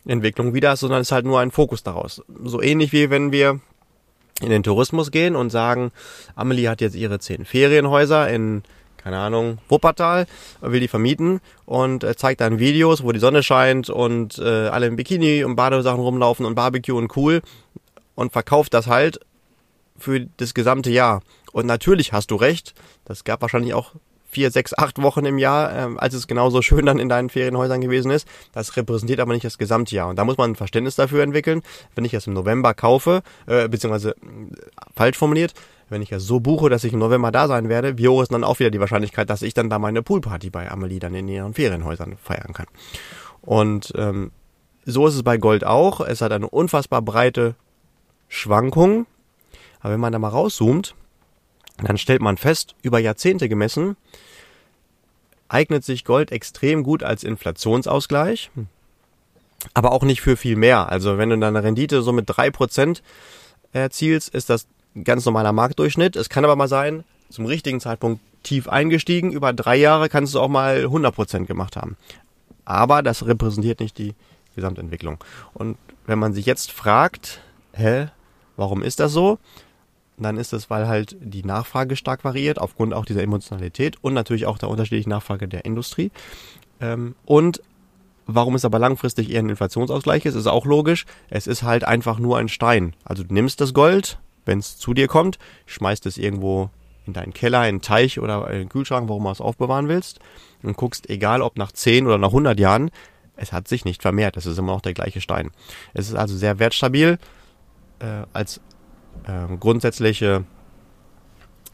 Entwicklung 0.05 0.53
wider, 0.53 0.75
sondern 0.75 1.01
ist 1.01 1.11
halt 1.11 1.25
nur 1.25 1.39
ein 1.39 1.49
Fokus 1.49 1.81
daraus. 1.81 2.21
So 2.43 2.61
ähnlich 2.61 2.93
wie 2.93 3.09
wenn 3.09 3.31
wir 3.31 3.59
in 4.41 4.51
den 4.51 4.63
Tourismus 4.63 5.09
gehen 5.09 5.35
und 5.35 5.49
sagen, 5.49 5.91
Amelie 6.35 6.69
hat 6.69 6.81
jetzt 6.81 6.95
ihre 6.95 7.19
zehn 7.19 7.45
Ferienhäuser 7.45 8.29
in 8.29 8.63
keine 8.97 9.17
Ahnung, 9.17 9.59
Wuppertal, 9.69 10.27
will 10.59 10.81
die 10.81 10.89
vermieten 10.89 11.39
und 11.65 12.03
äh, 12.03 12.17
zeigt 12.17 12.41
dann 12.41 12.59
Videos, 12.59 13.01
wo 13.01 13.13
die 13.13 13.19
Sonne 13.19 13.43
scheint 13.43 13.89
und 13.89 14.37
äh, 14.39 14.67
alle 14.67 14.87
im 14.87 14.97
Bikini 14.97 15.45
und 15.45 15.55
Badesachen 15.55 16.01
rumlaufen 16.01 16.45
und 16.45 16.55
Barbecue 16.55 16.97
und 16.97 17.15
cool 17.15 17.41
und 18.15 18.33
verkauft 18.33 18.73
das 18.73 18.87
halt 18.87 19.21
für 19.97 20.27
das 20.37 20.53
gesamte 20.53 20.91
Jahr. 20.91 21.21
Und 21.53 21.65
natürlich 21.65 22.11
hast 22.11 22.29
du 22.31 22.35
recht, 22.35 22.73
das 23.05 23.23
gab 23.23 23.41
wahrscheinlich 23.41 23.73
auch 23.73 23.93
vier, 24.29 24.51
sechs, 24.51 24.77
acht 24.77 25.01
Wochen 25.01 25.25
im 25.25 25.37
Jahr, 25.37 25.71
äh, 25.71 25.95
als 25.97 26.13
es 26.13 26.27
genauso 26.27 26.61
schön 26.61 26.85
dann 26.85 26.99
in 26.99 27.09
deinen 27.09 27.29
Ferienhäusern 27.29 27.81
gewesen 27.81 28.11
ist. 28.11 28.27
Das 28.53 28.75
repräsentiert 28.77 29.19
aber 29.19 29.33
nicht 29.33 29.45
das 29.45 29.57
gesamte 29.57 29.95
Jahr. 29.95 30.09
Und 30.09 30.17
da 30.17 30.25
muss 30.25 30.37
man 30.37 30.51
ein 30.51 30.55
Verständnis 30.55 30.95
dafür 30.95 31.23
entwickeln. 31.23 31.61
Wenn 31.95 32.05
ich 32.05 32.13
es 32.13 32.27
im 32.27 32.33
November 32.33 32.73
kaufe, 32.73 33.21
äh, 33.47 33.67
beziehungsweise 33.67 34.11
äh, 34.11 34.15
falsch 34.95 35.17
formuliert, 35.17 35.53
wenn 35.89 36.01
ich 36.01 36.11
es 36.11 36.23
so 36.23 36.39
buche, 36.39 36.69
dass 36.69 36.83
ich 36.83 36.93
im 36.93 36.99
November 36.99 37.31
da 37.31 37.47
sein 37.47 37.67
werde, 37.67 37.97
wie 37.97 38.07
hoch 38.07 38.21
ist 38.21 38.31
dann 38.31 38.43
auch 38.43 38.59
wieder 38.59 38.69
die 38.69 38.79
Wahrscheinlichkeit, 38.79 39.29
dass 39.29 39.41
ich 39.41 39.55
dann 39.55 39.69
da 39.69 39.79
meine 39.79 40.03
Poolparty 40.03 40.51
bei 40.51 40.69
Amelie 40.69 40.99
dann 40.99 41.15
in 41.15 41.27
ihren 41.27 41.55
Ferienhäusern 41.55 42.17
feiern 42.21 42.53
kann. 42.53 42.67
Und 43.41 43.91
ähm, 43.95 44.31
so 44.85 45.07
ist 45.07 45.15
es 45.15 45.23
bei 45.23 45.37
Gold 45.37 45.65
auch. 45.65 46.01
Es 46.01 46.21
hat 46.21 46.31
eine 46.31 46.49
unfassbar 46.49 47.01
breite 47.01 47.55
Schwankung. 48.27 49.07
Aber 49.79 49.93
wenn 49.93 49.99
man 49.99 50.13
da 50.13 50.19
mal 50.19 50.29
rauszoomt, 50.29 50.93
dann 51.83 51.97
stellt 51.97 52.21
man 52.21 52.37
fest, 52.37 52.75
über 52.81 52.99
Jahrzehnte 52.99 53.49
gemessen, 53.49 53.95
eignet 55.47 55.83
sich 55.83 56.05
Gold 56.05 56.31
extrem 56.31 56.83
gut 56.83 57.03
als 57.03 57.23
Inflationsausgleich, 57.23 58.51
aber 59.73 59.91
auch 59.91 60.03
nicht 60.03 60.21
für 60.21 60.37
viel 60.37 60.55
mehr. 60.55 60.89
Also 60.89 61.17
wenn 61.17 61.29
du 61.29 61.37
deine 61.37 61.63
Rendite 61.63 62.01
so 62.01 62.11
mit 62.11 62.25
drei 62.27 62.51
Prozent 62.51 63.01
erzielst, 63.73 64.33
ist 64.33 64.49
das 64.49 64.67
ein 64.95 65.03
ganz 65.03 65.25
normaler 65.25 65.53
Marktdurchschnitt. 65.53 66.15
Es 66.15 66.29
kann 66.29 66.43
aber 66.43 66.55
mal 66.55 66.67
sein, 66.67 67.03
zum 67.29 67.45
richtigen 67.45 67.79
Zeitpunkt 67.79 68.21
tief 68.43 68.67
eingestiegen, 68.67 69.31
über 69.31 69.53
drei 69.53 69.75
Jahre 69.75 70.09
kannst 70.09 70.33
du 70.33 70.39
auch 70.39 70.47
mal 70.47 70.83
100 70.83 71.13
Prozent 71.13 71.47
gemacht 71.47 71.75
haben. 71.75 71.97
Aber 72.65 73.03
das 73.03 73.25
repräsentiert 73.25 73.79
nicht 73.79 73.97
die 73.97 74.15
Gesamtentwicklung. 74.55 75.17
Und 75.53 75.77
wenn 76.05 76.19
man 76.19 76.33
sich 76.33 76.45
jetzt 76.45 76.71
fragt, 76.71 77.41
hä, 77.73 78.07
warum 78.55 78.81
ist 78.81 78.99
das 78.99 79.11
so? 79.11 79.39
Dann 80.23 80.37
ist 80.37 80.53
es, 80.53 80.69
weil 80.69 80.87
halt 80.87 81.15
die 81.19 81.43
Nachfrage 81.43 81.95
stark 81.95 82.23
variiert, 82.23 82.59
aufgrund 82.59 82.93
auch 82.93 83.05
dieser 83.05 83.23
Emotionalität 83.23 83.97
und 84.01 84.13
natürlich 84.13 84.45
auch 84.45 84.57
der 84.57 84.69
unterschiedlichen 84.69 85.09
Nachfrage 85.09 85.47
der 85.47 85.65
Industrie. 85.65 86.11
Ähm, 86.81 87.15
und 87.25 87.61
warum 88.25 88.55
es 88.55 88.65
aber 88.65 88.79
langfristig 88.79 89.31
eher 89.31 89.39
ein 89.39 89.49
Inflationsausgleich 89.49 90.25
ist, 90.25 90.35
ist 90.35 90.47
auch 90.47 90.65
logisch. 90.65 91.05
Es 91.29 91.47
ist 91.47 91.63
halt 91.63 91.83
einfach 91.83 92.19
nur 92.19 92.37
ein 92.37 92.49
Stein. 92.49 92.93
Also 93.03 93.23
du 93.23 93.33
nimmst 93.33 93.61
das 93.61 93.73
Gold, 93.73 94.19
wenn 94.45 94.59
es 94.59 94.77
zu 94.77 94.93
dir 94.93 95.07
kommt, 95.07 95.39
schmeißt 95.65 96.05
es 96.05 96.17
irgendwo 96.17 96.69
in 97.05 97.13
deinen 97.13 97.33
Keller, 97.33 97.67
in 97.67 97.77
den 97.77 97.81
Teich 97.81 98.19
oder 98.19 98.49
in 98.49 98.59
den 98.59 98.69
Kühlschrank, 98.69 99.09
warum 99.09 99.23
du 99.23 99.29
es 99.31 99.41
aufbewahren 99.41 99.87
willst 99.87 100.19
und 100.63 100.77
guckst, 100.77 101.09
egal 101.09 101.41
ob 101.41 101.57
nach 101.57 101.71
10 101.71 102.05
oder 102.05 102.17
nach 102.17 102.29
100 102.29 102.59
Jahren, 102.59 102.91
es 103.35 103.51
hat 103.53 103.67
sich 103.67 103.85
nicht 103.85 104.01
vermehrt. 104.01 104.37
Es 104.37 104.45
ist 104.45 104.57
immer 104.57 104.73
noch 104.73 104.81
der 104.81 104.93
gleiche 104.93 105.21
Stein. 105.21 105.51
Es 105.93 106.09
ist 106.09 106.15
also 106.15 106.35
sehr 106.35 106.59
wertstabil 106.59 107.17
äh, 107.99 108.25
als 108.33 108.59
äh, 109.27 109.57
grundsätzliche 109.57 110.43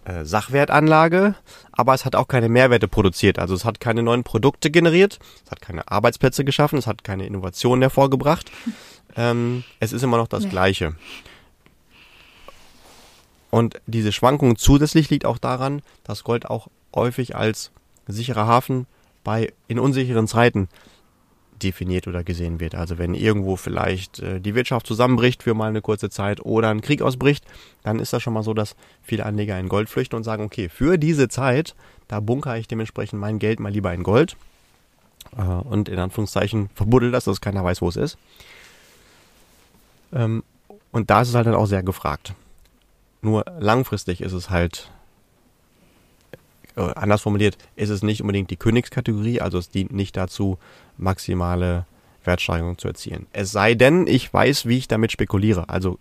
äh, 0.05 0.23
Sachwertanlage, 0.23 1.35
aber 1.71 1.93
es 1.93 2.05
hat 2.05 2.15
auch 2.15 2.27
keine 2.27 2.49
Mehrwerte 2.49 2.87
produziert. 2.87 3.39
Also 3.39 3.55
es 3.55 3.65
hat 3.65 3.79
keine 3.79 4.03
neuen 4.03 4.23
Produkte 4.23 4.69
generiert, 4.69 5.19
es 5.43 5.51
hat 5.51 5.61
keine 5.61 5.89
Arbeitsplätze 5.89 6.45
geschaffen, 6.45 6.77
es 6.77 6.87
hat 6.87 7.03
keine 7.03 7.25
Innovationen 7.25 7.81
hervorgebracht. 7.81 8.51
Ähm, 9.17 9.63
es 9.79 9.93
ist 9.93 10.03
immer 10.03 10.17
noch 10.17 10.27
das 10.27 10.43
ja. 10.43 10.49
Gleiche. 10.49 10.93
Und 13.49 13.79
diese 13.85 14.11
Schwankung 14.11 14.57
zusätzlich 14.57 15.09
liegt 15.09 15.25
auch 15.25 15.37
daran, 15.37 15.83
dass 16.03 16.25
Gold 16.25 16.47
auch 16.47 16.67
häufig 16.93 17.33
als 17.33 17.71
sicherer 18.07 18.45
Hafen 18.45 18.87
bei 19.23 19.53
in 19.69 19.79
unsicheren 19.79 20.27
Zeiten 20.27 20.67
definiert 21.65 22.07
oder 22.07 22.23
gesehen 22.23 22.59
wird. 22.59 22.75
Also 22.75 22.97
wenn 22.97 23.13
irgendwo 23.13 23.55
vielleicht 23.55 24.19
äh, 24.19 24.39
die 24.39 24.55
Wirtschaft 24.55 24.87
zusammenbricht 24.87 25.43
für 25.43 25.53
mal 25.53 25.69
eine 25.69 25.81
kurze 25.81 26.09
Zeit 26.09 26.39
oder 26.39 26.69
ein 26.69 26.81
Krieg 26.81 27.01
ausbricht, 27.01 27.43
dann 27.83 27.99
ist 27.99 28.13
das 28.13 28.21
schon 28.21 28.33
mal 28.33 28.43
so, 28.43 28.53
dass 28.53 28.75
viele 29.01 29.25
Anleger 29.25 29.59
in 29.59 29.67
Gold 29.67 29.89
flüchten 29.89 30.15
und 30.15 30.23
sagen, 30.23 30.43
okay, 30.43 30.69
für 30.69 30.97
diese 30.97 31.27
Zeit, 31.27 31.75
da 32.07 32.19
bunkere 32.19 32.59
ich 32.59 32.67
dementsprechend 32.67 33.19
mein 33.19 33.39
Geld 33.39 33.59
mal 33.59 33.71
lieber 33.71 33.93
in 33.93 34.03
Gold 34.03 34.37
äh, 35.37 35.41
und 35.41 35.89
in 35.89 35.99
Anführungszeichen 35.99 36.69
verbuddel 36.75 37.11
das, 37.11 37.25
dass 37.25 37.41
keiner 37.41 37.63
weiß, 37.63 37.81
wo 37.81 37.89
es 37.89 37.95
ist. 37.95 38.17
Ähm, 40.13 40.43
und 40.91 41.09
da 41.09 41.21
ist 41.21 41.29
es 41.29 41.35
halt 41.35 41.47
dann 41.47 41.55
auch 41.55 41.65
sehr 41.65 41.83
gefragt. 41.83 42.33
Nur 43.21 43.43
langfristig 43.59 44.21
ist 44.21 44.33
es 44.33 44.49
halt 44.49 44.91
äh, 46.75 46.81
anders 46.95 47.21
formuliert, 47.21 47.57
ist 47.75 47.89
es 47.89 48.03
nicht 48.03 48.21
unbedingt 48.21 48.49
die 48.49 48.57
Königskategorie, 48.57 49.41
also 49.41 49.57
es 49.57 49.69
dient 49.69 49.93
nicht 49.93 50.17
dazu, 50.17 50.57
maximale 50.97 51.85
Wertsteigerung 52.23 52.77
zu 52.77 52.87
erzielen. 52.87 53.27
Es 53.33 53.51
sei 53.51 53.75
denn, 53.75 54.07
ich 54.07 54.33
weiß, 54.33 54.65
wie 54.65 54.77
ich 54.77 54.87
damit 54.87 55.11
spekuliere. 55.11 55.69
Also 55.69 55.99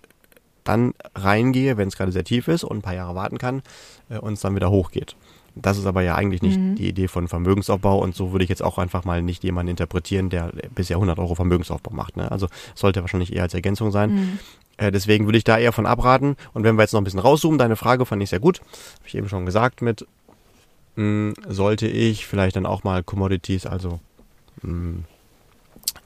dann 0.64 0.94
reingehe, 1.14 1.76
wenn 1.76 1.88
es 1.88 1.96
gerade 1.96 2.12
sehr 2.12 2.24
tief 2.24 2.48
ist 2.48 2.64
und 2.64 2.78
ein 2.78 2.82
paar 2.82 2.94
Jahre 2.94 3.14
warten 3.14 3.38
kann 3.38 3.62
äh, 4.08 4.18
und 4.18 4.34
es 4.34 4.40
dann 4.40 4.56
wieder 4.56 4.70
hochgeht. 4.70 5.16
Das 5.56 5.78
ist 5.78 5.86
aber 5.86 6.02
ja 6.02 6.16
eigentlich 6.16 6.42
nicht 6.42 6.58
mhm. 6.58 6.74
die 6.74 6.88
Idee 6.88 7.06
von 7.06 7.28
Vermögensaufbau 7.28 7.98
und 7.98 8.16
so 8.16 8.32
würde 8.32 8.42
ich 8.42 8.50
jetzt 8.50 8.62
auch 8.62 8.76
einfach 8.76 9.04
mal 9.04 9.22
nicht 9.22 9.44
jemanden 9.44 9.70
interpretieren, 9.70 10.28
der 10.28 10.50
bisher 10.74 10.96
100 10.96 11.18
Euro 11.18 11.36
Vermögensaufbau 11.36 11.92
macht. 11.92 12.16
Ne? 12.16 12.30
Also 12.30 12.48
sollte 12.74 13.02
wahrscheinlich 13.02 13.32
eher 13.32 13.42
als 13.42 13.54
Ergänzung 13.54 13.92
sein. 13.92 14.14
Mhm. 14.14 14.38
Äh, 14.78 14.90
deswegen 14.90 15.26
würde 15.26 15.38
ich 15.38 15.44
da 15.44 15.56
eher 15.56 15.72
von 15.72 15.86
abraten. 15.86 16.36
Und 16.54 16.64
wenn 16.64 16.74
wir 16.74 16.82
jetzt 16.82 16.92
noch 16.92 17.00
ein 17.00 17.04
bisschen 17.04 17.20
rauszoomen, 17.20 17.58
deine 17.58 17.76
Frage 17.76 18.04
fand 18.04 18.22
ich 18.22 18.30
sehr 18.30 18.40
gut. 18.40 18.60
Habe 18.60 19.06
ich 19.06 19.14
eben 19.14 19.28
schon 19.28 19.46
gesagt 19.46 19.80
mit, 19.80 20.06
mh, 20.96 21.34
sollte 21.48 21.86
ich 21.86 22.26
vielleicht 22.26 22.56
dann 22.56 22.66
auch 22.66 22.84
mal 22.84 23.02
Commodities, 23.02 23.66
also 23.66 24.00
mh, 24.62 24.70
hm, 24.70 25.04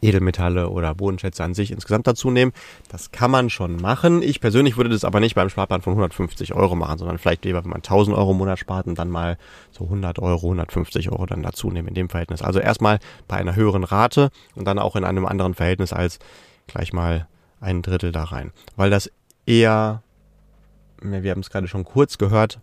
Edelmetalle 0.01 0.69
oder 0.69 0.95
Bodenschätze 0.95 1.43
an 1.43 1.55
sich 1.55 1.71
insgesamt 1.71 2.07
dazu 2.07 2.31
nehmen. 2.31 2.53
Das 2.89 3.11
kann 3.11 3.31
man 3.31 3.51
schon 3.51 3.77
machen. 3.77 4.23
Ich 4.23 4.41
persönlich 4.41 4.77
würde 4.77 4.91
das 4.91 5.05
aber 5.05 5.21
nicht 5.21 5.35
beim 5.35 5.49
Sparplan 5.49 5.83
von 5.83 5.93
150 5.93 6.55
Euro 6.55 6.77
machen, 6.77 6.99
sondern 6.99 7.19
vielleicht 7.19 7.45
lieber, 7.45 7.65
wenn 7.65 7.71
man 7.71 7.79
1000 7.79 8.17
Euro 8.17 8.33
im 8.33 8.39
Monat 8.39 8.59
spart 8.59 8.87
und 8.87 8.99
dann 8.99 9.11
mal 9.11 9.39
so 9.73 9.85
100 9.85 10.19
Euro, 10.19 10.47
150 10.47 11.11
Euro 11.11 11.27
dann 11.27 11.43
dazu 11.43 11.71
nehmen 11.71 11.89
in 11.89 11.95
dem 11.95 12.09
Verhältnis. 12.09 12.43
Also 12.43 12.61
erstmal 12.61 12.99
bei 13.27 13.37
einer 13.37 13.57
höheren 13.57 13.85
Rate 13.85 14.31
und 14.55 14.67
dann 14.67 14.79
auch 14.79 14.97
in 14.97 15.05
einem 15.05 15.27
anderen 15.27 15.55
Verhältnis 15.55 15.93
als 15.93 16.19
gleich 16.67 16.93
mal 16.93 17.27
ein 17.61 17.83
Drittel 17.83 18.13
da 18.13 18.25
rein. 18.25 18.53
Weil 18.77 18.91
das 18.91 19.11
eher, 19.47 20.03
wir 21.01 21.31
haben 21.31 21.41
es 21.41 21.51
gerade 21.51 21.67
schon 21.67 21.85
kurz 21.85 22.19
gehört, 22.19 22.61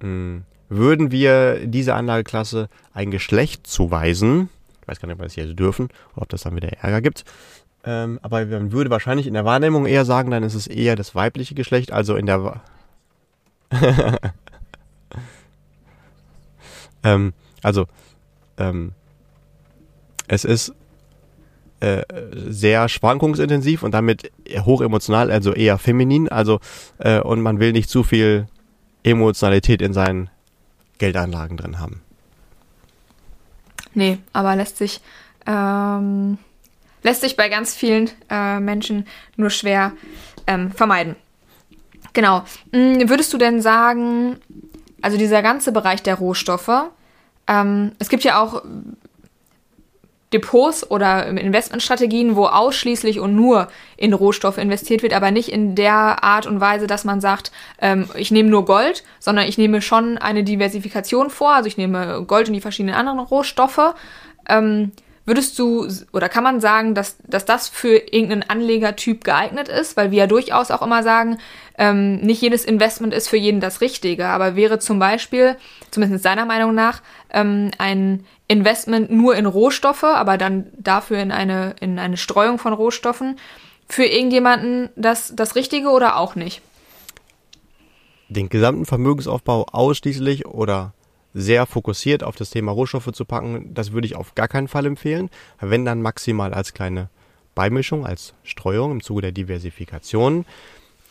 hm, 0.00 0.44
würden 0.68 1.10
wir 1.10 1.66
diese 1.66 1.94
Anlageklasse 1.94 2.68
ein 2.92 3.10
Geschlecht 3.10 3.66
zuweisen, 3.66 4.48
ich 4.82 4.88
weiß 4.88 5.00
gar 5.00 5.06
nicht, 5.06 5.14
ob 5.14 5.20
wir 5.20 5.26
das 5.26 5.34
hier 5.34 5.52
dürfen 5.54 5.88
ob 6.14 6.28
das 6.28 6.42
dann 6.42 6.56
wieder 6.56 6.68
Ärger 6.68 7.00
gibt, 7.00 7.24
ähm, 7.84 8.18
aber 8.22 8.44
man 8.46 8.72
würde 8.72 8.90
wahrscheinlich 8.90 9.26
in 9.26 9.34
der 9.34 9.44
Wahrnehmung 9.44 9.86
eher 9.86 10.04
sagen, 10.04 10.30
dann 10.30 10.42
ist 10.42 10.54
es 10.54 10.66
eher 10.66 10.96
das 10.96 11.14
weibliche 11.14 11.54
Geschlecht, 11.54 11.92
also 11.92 12.16
in 12.16 12.26
der... 12.26 12.60
ähm, 17.04 17.32
also, 17.62 17.86
ähm, 18.58 18.92
es 20.28 20.44
ist 20.44 20.74
äh, 21.80 22.02
sehr 22.34 22.88
schwankungsintensiv 22.88 23.82
und 23.82 23.92
damit 23.92 24.32
hochemotional, 24.64 25.30
also 25.30 25.52
eher 25.52 25.78
feminin, 25.78 26.28
also 26.28 26.58
äh, 26.98 27.20
und 27.20 27.40
man 27.40 27.60
will 27.60 27.72
nicht 27.72 27.90
zu 27.90 28.02
viel 28.02 28.46
Emotionalität 29.02 29.82
in 29.82 29.92
seinen 29.92 30.30
Geldanlagen 30.98 31.56
drin 31.56 31.78
haben. 31.78 32.02
Nee, 33.94 34.18
aber 34.32 34.56
lässt 34.56 34.76
sich, 34.76 35.00
ähm, 35.46 36.38
lässt 37.02 37.22
sich 37.22 37.36
bei 37.36 37.48
ganz 37.48 37.74
vielen 37.74 38.10
äh, 38.28 38.60
Menschen 38.60 39.06
nur 39.36 39.50
schwer 39.50 39.92
ähm, 40.46 40.70
vermeiden. 40.70 41.16
Genau. 42.12 42.44
Hm, 42.72 43.08
würdest 43.08 43.32
du 43.32 43.38
denn 43.38 43.60
sagen, 43.62 44.38
also 45.02 45.16
dieser 45.16 45.42
ganze 45.42 45.72
Bereich 45.72 46.02
der 46.02 46.16
Rohstoffe, 46.16 46.90
ähm, 47.46 47.92
es 47.98 48.08
gibt 48.08 48.24
ja 48.24 48.40
auch 48.40 48.62
Depots 50.36 50.90
oder 50.90 51.26
Investmentstrategien, 51.26 52.36
wo 52.36 52.46
ausschließlich 52.46 53.20
und 53.20 53.34
nur 53.34 53.68
in 53.96 54.12
Rohstoffe 54.12 54.58
investiert 54.58 55.02
wird, 55.02 55.14
aber 55.14 55.30
nicht 55.30 55.48
in 55.48 55.74
der 55.74 56.22
Art 56.22 56.46
und 56.46 56.60
Weise, 56.60 56.86
dass 56.86 57.04
man 57.04 57.20
sagt, 57.22 57.52
ähm, 57.80 58.08
ich 58.14 58.30
nehme 58.30 58.50
nur 58.50 58.66
Gold, 58.66 59.02
sondern 59.18 59.46
ich 59.46 59.56
nehme 59.56 59.80
schon 59.80 60.18
eine 60.18 60.44
Diversifikation 60.44 61.30
vor. 61.30 61.54
Also 61.54 61.68
ich 61.68 61.78
nehme 61.78 62.24
Gold 62.26 62.48
und 62.48 62.54
die 62.54 62.60
verschiedenen 62.60 62.94
anderen 62.94 63.20
Rohstoffe. 63.20 63.94
Ähm, 64.48 64.92
würdest 65.26 65.58
du 65.58 65.86
oder 66.12 66.28
kann 66.28 66.44
man 66.44 66.60
sagen, 66.60 66.94
dass, 66.94 67.18
dass 67.26 67.44
das 67.44 67.68
für 67.68 67.96
irgendeinen 67.96 68.44
Anlegertyp 68.44 69.24
geeignet 69.24 69.68
ist? 69.68 69.96
Weil 69.96 70.10
wir 70.10 70.18
ja 70.18 70.26
durchaus 70.26 70.70
auch 70.70 70.82
immer 70.82 71.02
sagen, 71.02 71.38
ähm, 71.76 72.16
nicht 72.20 72.40
jedes 72.40 72.64
Investment 72.64 73.12
ist 73.12 73.28
für 73.28 73.36
jeden 73.36 73.60
das 73.60 73.80
Richtige, 73.80 74.26
aber 74.26 74.56
wäre 74.56 74.78
zum 74.78 74.98
Beispiel, 74.98 75.56
zumindest 75.90 76.22
seiner 76.22 76.46
Meinung 76.46 76.74
nach, 76.74 77.02
ähm, 77.30 77.72
ein 77.78 78.24
Investment 78.48 79.10
nur 79.10 79.34
in 79.34 79.46
Rohstoffe, 79.46 80.04
aber 80.04 80.38
dann 80.38 80.66
dafür 80.78 81.18
in 81.18 81.32
eine, 81.32 81.74
in 81.80 81.98
eine 81.98 82.16
Streuung 82.16 82.58
von 82.58 82.72
Rohstoffen, 82.72 83.38
für 83.88 84.04
irgendjemanden 84.04 84.88
das, 84.96 85.34
das 85.34 85.54
Richtige 85.56 85.88
oder 85.88 86.16
auch 86.16 86.34
nicht? 86.34 86.62
Den 88.28 88.48
gesamten 88.48 88.86
Vermögensaufbau 88.86 89.66
ausschließlich 89.70 90.46
oder 90.46 90.92
sehr 91.36 91.66
fokussiert 91.66 92.24
auf 92.24 92.34
das 92.34 92.50
Thema 92.50 92.72
Rohstoffe 92.72 93.12
zu 93.12 93.26
packen, 93.26 93.74
das 93.74 93.92
würde 93.92 94.06
ich 94.06 94.16
auf 94.16 94.34
gar 94.34 94.48
keinen 94.48 94.68
Fall 94.68 94.86
empfehlen. 94.86 95.28
Wenn 95.60 95.84
dann 95.84 96.00
maximal 96.00 96.54
als 96.54 96.72
kleine 96.72 97.10
Beimischung, 97.54 98.06
als 98.06 98.32
Streuung 98.42 98.92
im 98.92 99.02
Zuge 99.02 99.22
der 99.22 99.32
Diversifikation. 99.32 100.46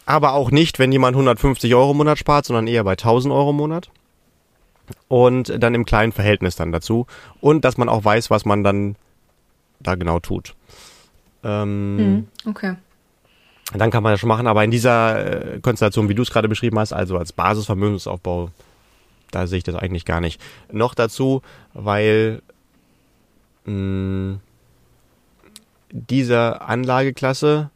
Aber 0.07 0.33
auch 0.33 0.51
nicht, 0.51 0.79
wenn 0.79 0.91
jemand 0.91 1.15
150 1.15 1.73
Euro 1.75 1.91
im 1.91 1.97
Monat 1.97 2.17
spart, 2.17 2.45
sondern 2.45 2.67
eher 2.67 2.83
bei 2.83 2.91
1000 2.91 3.33
Euro 3.33 3.51
im 3.51 3.57
Monat 3.57 3.89
und 5.07 5.61
dann 5.61 5.75
im 5.75 5.85
kleinen 5.85 6.11
Verhältnis 6.11 6.55
dann 6.55 6.71
dazu 6.71 7.07
und 7.41 7.65
dass 7.65 7.77
man 7.77 7.89
auch 7.89 8.03
weiß, 8.03 8.29
was 8.29 8.45
man 8.45 8.63
dann 8.63 8.95
da 9.79 9.95
genau 9.95 10.19
tut. 10.19 10.55
Ähm, 11.43 12.27
hm, 12.43 12.49
okay. 12.49 12.75
Dann 13.73 13.89
kann 13.89 14.03
man 14.03 14.13
das 14.13 14.19
schon 14.19 14.29
machen, 14.29 14.47
aber 14.47 14.63
in 14.63 14.71
dieser 14.71 15.55
äh, 15.55 15.59
Konstellation, 15.59 16.09
wie 16.09 16.15
du 16.15 16.21
es 16.21 16.31
gerade 16.31 16.47
beschrieben 16.47 16.77
hast, 16.77 16.93
also 16.93 17.17
als 17.17 17.33
Basisvermögensaufbau, 17.33 18.51
da 19.31 19.47
sehe 19.47 19.59
ich 19.59 19.63
das 19.63 19.75
eigentlich 19.75 20.05
gar 20.05 20.21
nicht. 20.21 20.41
Noch 20.71 20.93
dazu, 20.93 21.41
weil 21.73 22.41
mh, 23.65 23.71
hm, 23.71 24.39
diese 25.89 26.61
Anlageklasse 26.61 27.69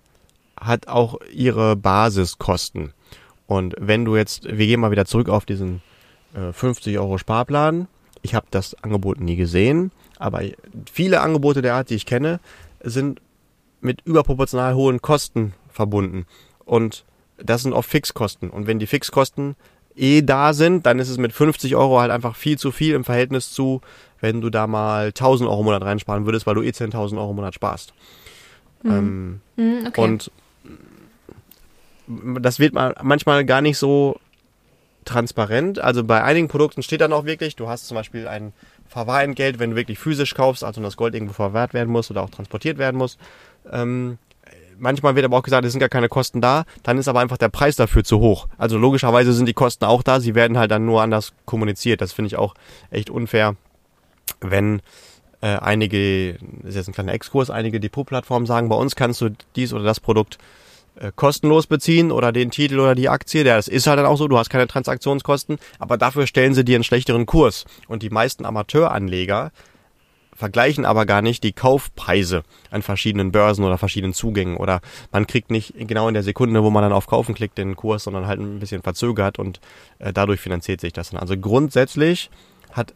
hat 0.59 0.87
auch 0.87 1.19
ihre 1.33 1.75
Basiskosten. 1.75 2.93
Und 3.47 3.75
wenn 3.79 4.05
du 4.05 4.15
jetzt, 4.15 4.45
wir 4.45 4.67
gehen 4.67 4.79
mal 4.79 4.91
wieder 4.91 5.05
zurück 5.05 5.29
auf 5.29 5.45
diesen 5.45 5.81
50 6.33 6.93
äh, 6.93 6.97
Euro 6.97 7.17
Sparplan. 7.17 7.87
Ich 8.21 8.35
habe 8.35 8.47
das 8.51 8.75
Angebot 8.83 9.19
nie 9.19 9.35
gesehen, 9.35 9.91
aber 10.17 10.41
viele 10.91 11.21
Angebote 11.21 11.61
der 11.61 11.75
Art, 11.75 11.89
die 11.89 11.95
ich 11.95 12.05
kenne, 12.05 12.39
sind 12.81 13.21
mit 13.81 14.01
überproportional 14.01 14.75
hohen 14.75 15.01
Kosten 15.01 15.53
verbunden. 15.69 16.25
Und 16.65 17.05
das 17.37 17.63
sind 17.63 17.73
oft 17.73 17.89
Fixkosten. 17.89 18.49
Und 18.49 18.67
wenn 18.67 18.79
die 18.79 18.87
Fixkosten 18.87 19.55
eh 19.99 20.21
da 20.21 20.53
sind, 20.53 20.85
dann 20.85 20.99
ist 20.99 21.09
es 21.09 21.17
mit 21.17 21.33
50 21.33 21.75
Euro 21.75 21.99
halt 21.99 22.11
einfach 22.11 22.35
viel 22.35 22.57
zu 22.57 22.71
viel 22.71 22.95
im 22.95 23.03
Verhältnis 23.03 23.51
zu, 23.51 23.81
wenn 24.21 24.41
du 24.41 24.49
da 24.49 24.67
mal 24.67 25.07
1000 25.07 25.49
Euro 25.49 25.59
im 25.59 25.65
Monat 25.65 25.83
reinsparen 25.83 26.25
würdest, 26.25 26.47
weil 26.47 26.55
du 26.55 26.63
eh 26.63 26.69
10.000 26.69 27.17
Euro 27.17 27.31
im 27.31 27.35
Monat 27.35 27.53
sparst. 27.53 27.93
Mhm. 28.83 28.91
Ähm, 28.91 29.41
mhm, 29.57 29.87
okay. 29.87 30.01
Und 30.01 30.31
das 32.41 32.59
wird 32.59 32.73
manchmal 32.73 33.45
gar 33.45 33.61
nicht 33.61 33.77
so 33.77 34.19
transparent. 35.05 35.79
Also 35.79 36.03
bei 36.03 36.23
einigen 36.23 36.47
Produkten 36.47 36.81
steht 36.81 37.01
dann 37.01 37.13
auch 37.13 37.25
wirklich, 37.25 37.55
du 37.55 37.67
hast 37.67 37.87
zum 37.87 37.95
Beispiel 37.95 38.27
ein 38.27 38.53
Verwahrentgelt, 38.87 39.59
wenn 39.59 39.71
du 39.71 39.75
wirklich 39.75 39.99
physisch 39.99 40.33
kaufst, 40.33 40.63
also 40.63 40.81
das 40.81 40.97
Gold 40.97 41.13
irgendwo 41.13 41.33
verwahrt 41.33 41.73
werden 41.73 41.89
muss 41.89 42.09
oder 42.09 42.23
auch 42.23 42.29
transportiert 42.29 42.77
werden 42.77 42.97
muss. 42.97 43.17
Ähm, 43.71 44.17
manchmal 44.79 45.15
wird 45.15 45.25
aber 45.25 45.37
auch 45.37 45.43
gesagt, 45.43 45.65
es 45.65 45.71
sind 45.71 45.79
gar 45.79 45.89
keine 45.89 46.09
Kosten 46.09 46.41
da, 46.41 46.65
dann 46.83 46.97
ist 46.97 47.07
aber 47.07 47.19
einfach 47.19 47.37
der 47.37 47.49
Preis 47.49 47.75
dafür 47.75 48.03
zu 48.03 48.19
hoch. 48.19 48.47
Also 48.57 48.77
logischerweise 48.77 49.33
sind 49.33 49.45
die 49.45 49.53
Kosten 49.53 49.85
auch 49.85 50.03
da, 50.03 50.19
sie 50.19 50.35
werden 50.35 50.57
halt 50.57 50.71
dann 50.71 50.85
nur 50.85 51.01
anders 51.01 51.33
kommuniziert. 51.45 52.01
Das 52.01 52.13
finde 52.13 52.27
ich 52.27 52.37
auch 52.37 52.55
echt 52.89 53.09
unfair, 53.09 53.55
wenn 54.41 54.81
äh, 55.41 55.57
einige, 55.57 56.33
das 56.33 56.69
ist 56.69 56.75
jetzt 56.75 56.87
ein 56.89 56.93
kleiner 56.93 57.13
Exkurs, 57.13 57.49
einige 57.49 57.79
Depotplattformen 57.79 58.45
sagen, 58.45 58.69
bei 58.69 58.75
uns 58.75 58.95
kannst 58.95 59.21
du 59.21 59.29
dies 59.55 59.73
oder 59.73 59.83
das 59.83 59.99
Produkt 59.99 60.37
äh, 60.95 61.11
kostenlos 61.15 61.67
beziehen 61.67 62.11
oder 62.11 62.31
den 62.31 62.51
Titel 62.51 62.79
oder 62.79 62.95
die 62.95 63.09
Aktie. 63.09 63.43
Das 63.43 63.67
ist 63.67 63.87
halt 63.87 63.99
dann 63.99 64.05
auch 64.05 64.17
so, 64.17 64.27
du 64.27 64.37
hast 64.37 64.49
keine 64.49 64.67
Transaktionskosten, 64.67 65.57
aber 65.77 65.97
dafür 65.97 66.27
stellen 66.27 66.53
sie 66.53 66.65
dir 66.65 66.75
einen 66.75 66.83
schlechteren 66.83 67.25
Kurs. 67.25 67.65
Und 67.87 68.03
die 68.03 68.09
meisten 68.09 68.45
Amateuranleger 68.45 69.51
vergleichen 70.39 70.85
aber 70.85 71.05
gar 71.05 71.21
nicht 71.21 71.43
die 71.43 71.51
Kaufpreise 71.51 72.43
an 72.71 72.81
verschiedenen 72.81 73.33
Börsen 73.33 73.65
oder 73.65 73.77
verschiedenen 73.77 74.13
Zugängen 74.13 74.55
oder 74.55 74.79
man 75.11 75.27
kriegt 75.27 75.51
nicht 75.51 75.73
genau 75.77 76.07
in 76.07 76.13
der 76.13 76.23
Sekunde, 76.23 76.63
wo 76.63 76.69
man 76.69 76.81
dann 76.81 76.93
auf 76.93 77.07
Kaufen 77.07 77.35
klickt, 77.35 77.57
den 77.57 77.75
Kurs, 77.75 78.05
sondern 78.05 78.25
halt 78.25 78.39
ein 78.39 78.59
bisschen 78.59 78.81
verzögert 78.81 79.37
und 79.37 79.59
äh, 79.99 80.13
dadurch 80.13 80.39
finanziert 80.39 80.79
sich 80.79 80.93
das 80.93 81.09
dann. 81.09 81.19
Also 81.19 81.37
grundsätzlich 81.37 82.29
hat 82.71 82.93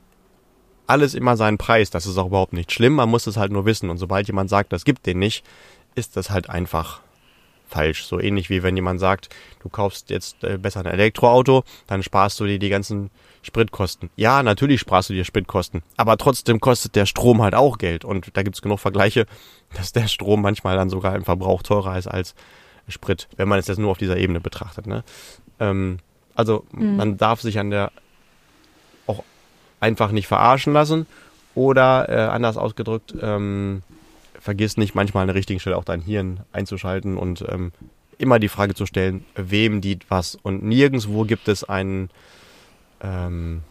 alles 0.87 1.15
immer 1.15 1.35
seinen 1.35 1.57
Preis. 1.57 1.89
Das 1.89 2.05
ist 2.05 2.17
auch 2.17 2.27
überhaupt 2.27 2.53
nicht 2.53 2.71
schlimm. 2.71 2.93
Man 2.93 3.09
muss 3.09 3.27
es 3.27 3.35
halt 3.35 3.51
nur 3.51 3.65
wissen. 3.65 3.89
Und 3.89 3.97
sobald 3.97 4.27
jemand 4.27 4.49
sagt, 4.49 4.71
das 4.71 4.85
gibt 4.85 5.05
den 5.05 5.19
nicht, 5.19 5.45
ist 5.95 6.15
das 6.15 6.29
halt 6.29 6.49
einfach 6.49 7.01
falsch. 7.67 8.05
So 8.05 8.21
ähnlich 8.21 8.49
wie 8.49 8.63
wenn 8.63 8.77
jemand 8.77 9.01
sagt, 9.01 9.29
du 9.61 9.67
kaufst 9.67 10.09
jetzt 10.09 10.43
äh, 10.45 10.57
besser 10.57 10.79
ein 10.79 10.85
Elektroauto, 10.85 11.63
dann 11.87 12.03
sparst 12.03 12.39
du 12.39 12.45
dir 12.45 12.59
die 12.59 12.69
ganzen 12.69 13.09
Spritkosten. 13.43 14.09
Ja, 14.15 14.41
natürlich 14.41 14.79
sparst 14.79 15.09
du 15.09 15.13
dir 15.13 15.25
Spritkosten, 15.25 15.83
aber 15.97 16.17
trotzdem 16.17 16.59
kostet 16.59 16.95
der 16.95 17.05
Strom 17.05 17.41
halt 17.41 17.53
auch 17.53 17.77
Geld. 17.77 18.05
Und 18.05 18.35
da 18.35 18.41
gibt's 18.41 18.61
genug 18.61 18.79
Vergleiche, 18.79 19.25
dass 19.75 19.91
der 19.91 20.07
Strom 20.07 20.41
manchmal 20.41 20.75
dann 20.75 20.89
sogar 20.89 21.15
im 21.15 21.23
Verbrauch 21.23 21.61
teurer 21.61 21.97
ist 21.97 22.07
als 22.07 22.35
Sprit, 22.87 23.27
wenn 23.37 23.47
man 23.47 23.59
es 23.59 23.67
jetzt 23.67 23.77
nur 23.77 23.91
auf 23.91 23.97
dieser 23.97 24.17
Ebene 24.17 24.39
betrachtet. 24.39 24.87
Ne? 24.87 25.03
Ähm, 25.59 25.99
also 26.35 26.65
mhm. 26.71 26.95
man 26.97 27.17
darf 27.17 27.41
sich 27.41 27.59
an 27.59 27.69
der 27.69 27.91
auch 29.07 29.23
einfach 29.79 30.11
nicht 30.11 30.27
verarschen 30.27 30.73
lassen 30.73 31.05
oder 31.55 32.09
äh, 32.09 32.29
anders 32.29 32.57
ausgedrückt, 32.57 33.13
ähm, 33.21 33.83
vergiss 34.39 34.77
nicht, 34.77 34.95
manchmal 34.95 35.21
an 35.21 35.27
der 35.27 35.35
richtigen 35.35 35.59
Stelle 35.59 35.77
auch 35.77 35.85
dein 35.85 36.01
Hirn 36.01 36.41
einzuschalten 36.51 37.17
und 37.17 37.45
ähm, 37.47 37.71
immer 38.17 38.39
die 38.39 38.49
Frage 38.49 38.73
zu 38.73 38.85
stellen, 38.85 39.25
wem 39.35 39.81
dient 39.81 40.05
was. 40.09 40.35
Und 40.35 40.63
nirgendwo 40.63 41.23
gibt 41.23 41.47
es 41.47 41.63
einen, 41.63 42.09
ähm, 43.03 43.63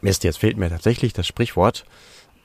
Mist, 0.00 0.24
jetzt 0.24 0.38
fehlt 0.38 0.56
mir 0.56 0.68
tatsächlich 0.68 1.12
das 1.12 1.26
Sprichwort. 1.26 1.84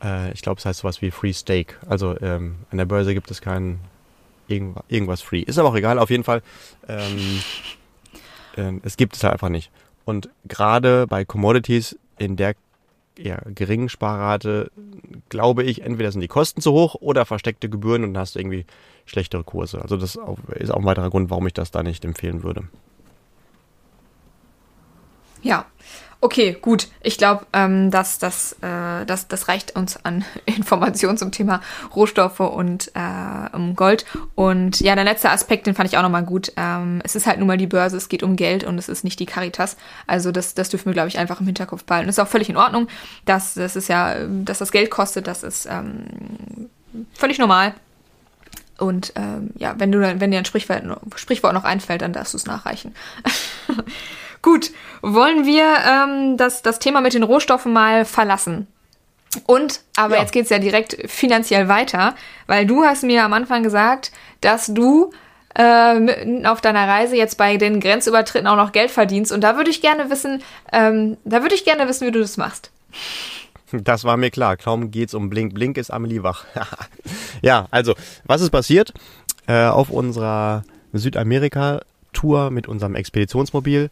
Äh, 0.03 0.31
ich 0.33 0.41
glaube, 0.41 0.59
es 0.59 0.65
heißt 0.65 0.79
sowas 0.79 1.01
wie 1.01 1.11
Free 1.11 1.33
Steak. 1.33 1.77
Also 1.87 2.19
ähm, 2.21 2.55
an 2.71 2.77
der 2.77 2.85
Börse 2.85 3.13
gibt 3.13 3.29
es 3.31 3.41
kein 3.41 3.79
irgendwas, 4.47 4.83
irgendwas 4.87 5.21
free. 5.21 5.41
Ist 5.41 5.59
aber 5.59 5.69
auch 5.69 5.75
egal, 5.75 5.99
auf 5.99 6.09
jeden 6.09 6.23
Fall. 6.23 6.41
Ähm, 6.87 7.41
äh, 8.57 8.73
es 8.83 8.97
gibt 8.97 9.15
es 9.15 9.23
halt 9.23 9.33
einfach 9.33 9.49
nicht. 9.49 9.71
Und 10.05 10.29
gerade 10.45 11.07
bei 11.07 11.25
Commodities 11.25 11.97
in 12.17 12.35
der 12.35 12.55
eher 13.15 13.41
geringen 13.53 13.89
Sparrate, 13.89 14.71
glaube 15.29 15.63
ich, 15.63 15.83
entweder 15.83 16.11
sind 16.11 16.21
die 16.21 16.27
Kosten 16.27 16.61
zu 16.61 16.71
hoch 16.71 16.95
oder 16.95 17.25
versteckte 17.25 17.69
Gebühren 17.69 18.03
und 18.03 18.13
dann 18.13 18.21
hast 18.21 18.35
du 18.35 18.39
irgendwie 18.39 18.65
schlechtere 19.05 19.43
Kurse. 19.43 19.81
Also 19.81 19.97
das 19.97 20.17
ist 20.55 20.71
auch 20.71 20.79
ein 20.79 20.85
weiterer 20.85 21.09
Grund, 21.09 21.29
warum 21.29 21.45
ich 21.47 21.53
das 21.53 21.71
da 21.71 21.83
nicht 21.83 22.05
empfehlen 22.05 22.43
würde. 22.43 22.63
Ja, 25.41 25.65
Okay, 26.23 26.55
gut. 26.61 26.87
Ich 27.01 27.17
glaube, 27.17 27.47
ähm, 27.51 27.89
dass 27.89 28.19
das, 28.19 28.53
äh, 28.61 29.05
das, 29.07 29.27
das 29.27 29.47
reicht 29.47 29.75
uns 29.75 29.97
an 30.05 30.23
Informationen 30.45 31.17
zum 31.17 31.31
Thema 31.31 31.61
Rohstoffe 31.95 32.41
und 32.41 32.91
äh, 32.93 33.55
um 33.55 33.75
Gold. 33.75 34.05
Und 34.35 34.79
ja, 34.81 34.93
der 34.93 35.03
letzte 35.03 35.31
Aspekt, 35.31 35.65
den 35.65 35.73
fand 35.73 35.89
ich 35.89 35.97
auch 35.97 36.03
nochmal 36.03 36.23
gut. 36.23 36.53
Ähm, 36.57 37.01
es 37.03 37.15
ist 37.15 37.25
halt 37.25 37.39
nun 37.39 37.47
mal 37.47 37.57
die 37.57 37.65
Börse, 37.65 37.97
es 37.97 38.07
geht 38.07 38.21
um 38.21 38.35
Geld 38.35 38.63
und 38.63 38.77
es 38.77 38.87
ist 38.87 39.03
nicht 39.03 39.19
die 39.19 39.25
Caritas. 39.25 39.77
Also 40.05 40.31
das, 40.31 40.53
das 40.53 40.69
dürfen 40.69 40.85
wir, 40.85 40.93
glaube 40.93 41.07
ich, 41.07 41.17
einfach 41.17 41.39
im 41.39 41.47
Hinterkopf 41.47 41.85
behalten. 41.85 42.05
Das 42.05 42.19
ist 42.19 42.23
auch 42.23 42.27
völlig 42.27 42.49
in 42.49 42.57
Ordnung. 42.57 42.87
Dass, 43.25 43.55
das 43.55 43.75
ist 43.75 43.89
ja, 43.89 44.15
dass 44.27 44.59
das 44.59 44.71
Geld 44.71 44.91
kostet, 44.91 45.25
das 45.25 45.41
ist 45.41 45.65
ähm, 45.65 46.69
völlig 47.15 47.39
normal. 47.39 47.73
Und 48.77 49.13
ähm, 49.15 49.51
ja, 49.57 49.73
wenn 49.79 49.91
du 49.91 49.99
wenn 49.99 50.31
dir 50.31 50.37
ein 50.37 50.45
Sprichwort, 50.45 50.83
Sprichwort 51.15 51.53
noch 51.53 51.63
einfällt, 51.63 52.03
dann 52.03 52.13
darfst 52.13 52.33
du 52.33 52.37
es 52.37 52.45
nachreichen. 52.45 52.93
Gut, 54.41 54.71
wollen 55.01 55.45
wir 55.45 55.65
ähm, 55.87 56.37
das, 56.37 56.61
das 56.61 56.79
Thema 56.79 57.01
mit 57.01 57.13
den 57.13 57.23
Rohstoffen 57.23 57.73
mal 57.73 58.05
verlassen? 58.05 58.67
Und, 59.45 59.81
aber 59.95 60.15
ja. 60.15 60.21
jetzt 60.21 60.33
geht's 60.33 60.49
ja 60.49 60.59
direkt 60.59 60.97
finanziell 61.09 61.67
weiter, 61.67 62.15
weil 62.47 62.65
du 62.65 62.83
hast 62.83 63.03
mir 63.03 63.23
am 63.23 63.33
Anfang 63.33 63.63
gesagt, 63.63 64.11
dass 64.41 64.67
du 64.67 65.11
äh, 65.55 66.45
auf 66.45 66.61
deiner 66.61 66.87
Reise 66.87 67.15
jetzt 67.15 67.37
bei 67.37 67.57
den 67.57 67.79
Grenzübertritten 67.79 68.47
auch 68.47 68.55
noch 68.55 68.71
Geld 68.71 68.91
verdienst. 68.91 69.31
Und 69.31 69.41
da 69.41 69.55
würde 69.55 69.69
ich 69.69 69.81
gerne 69.81 70.09
wissen, 70.09 70.41
ähm, 70.71 71.17
da 71.23 71.41
würde 71.41 71.55
ich 71.55 71.65
gerne 71.65 71.87
wissen, 71.87 72.07
wie 72.07 72.11
du 72.11 72.19
das 72.19 72.37
machst. 72.37 72.71
Das 73.71 74.03
war 74.03 74.17
mir 74.17 74.31
klar. 74.31 74.57
Kaum 74.57 74.91
geht's 74.91 75.13
um 75.13 75.29
Blink. 75.29 75.53
Blink 75.53 75.77
ist 75.77 75.91
Amelie 75.91 76.23
wach. 76.23 76.45
ja, 77.41 77.67
also, 77.71 77.95
was 78.25 78.41
ist 78.41 78.49
passiert? 78.49 78.93
Äh, 79.47 79.65
auf 79.65 79.89
unserer 79.89 80.63
Südamerika-Tour 80.91 82.51
mit 82.51 82.67
unserem 82.67 82.95
Expeditionsmobil 82.95 83.89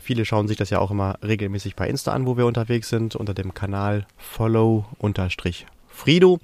viele 0.00 0.24
schauen 0.24 0.48
sich 0.48 0.56
das 0.56 0.70
ja 0.70 0.78
auch 0.78 0.90
immer 0.90 1.18
regelmäßig 1.22 1.76
bei 1.76 1.88
Insta 1.88 2.12
an, 2.12 2.26
wo 2.26 2.36
wir 2.36 2.46
unterwegs 2.46 2.88
sind, 2.88 3.16
unter 3.16 3.34
dem 3.34 3.54
Kanal 3.54 4.06
follow-frido. 4.16 6.40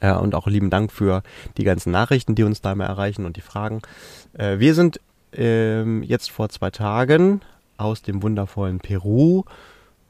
Äh, 0.00 0.14
und 0.14 0.34
auch 0.34 0.46
lieben 0.46 0.70
Dank 0.70 0.92
für 0.92 1.22
die 1.56 1.64
ganzen 1.64 1.92
Nachrichten, 1.92 2.34
die 2.34 2.44
uns 2.44 2.60
da 2.60 2.72
immer 2.72 2.86
erreichen 2.86 3.24
und 3.24 3.36
die 3.36 3.42
Fragen. 3.42 3.82
Äh, 4.34 4.58
wir 4.58 4.74
sind 4.74 5.00
ähm, 5.32 6.02
jetzt 6.02 6.30
vor 6.30 6.48
zwei 6.48 6.70
Tagen 6.70 7.40
aus 7.76 8.02
dem 8.02 8.22
wundervollen 8.22 8.80
Peru 8.80 9.44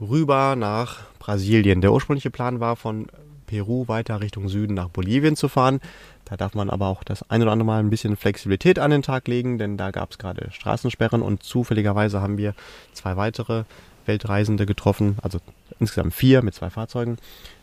rüber 0.01 0.57
nach 0.57 1.01
Brasilien. 1.19 1.81
Der 1.81 1.93
ursprüngliche 1.93 2.31
Plan 2.31 2.61
war 2.61 2.77
von 2.77 3.07
Peru 3.47 3.89
weiter 3.89 4.21
Richtung 4.21 4.49
Süden 4.49 4.75
nach 4.75 4.89
Bolivien 4.89 5.37
zu 5.37 5.49
fahren. 5.49 5.81
Da 6.25 6.37
darf 6.37 6.55
man 6.55 6.71
aber 6.71 6.89
auch 6.89 7.05
das 7.05 7.29
ein 7.31 7.43
oder 7.43 7.53
andere 7.53 7.67
Mal 7.67 7.81
ein 7.81 7.91
bisschen 7.91 8.17
Flexibilität 8.17 8.79
an 8.79 8.91
den 8.91 9.03
Tag 9.03 9.29
legen, 9.29 9.59
denn 9.59 9.77
da 9.77 9.91
gab 9.91 10.11
es 10.11 10.19
gerade 10.19 10.51
Straßensperren 10.51 11.23
und 11.23 11.43
zufälligerweise 11.43 12.21
haben 12.21 12.37
wir 12.37 12.55
zwei 12.93 13.17
weitere 13.17 13.65
Weltreisende 14.07 14.67
getroffen, 14.67 15.17
also 15.23 15.39
insgesamt 15.79 16.15
vier 16.15 16.43
mit 16.43 16.55
zwei 16.55 16.71
Fahrzeugen, 16.71 17.19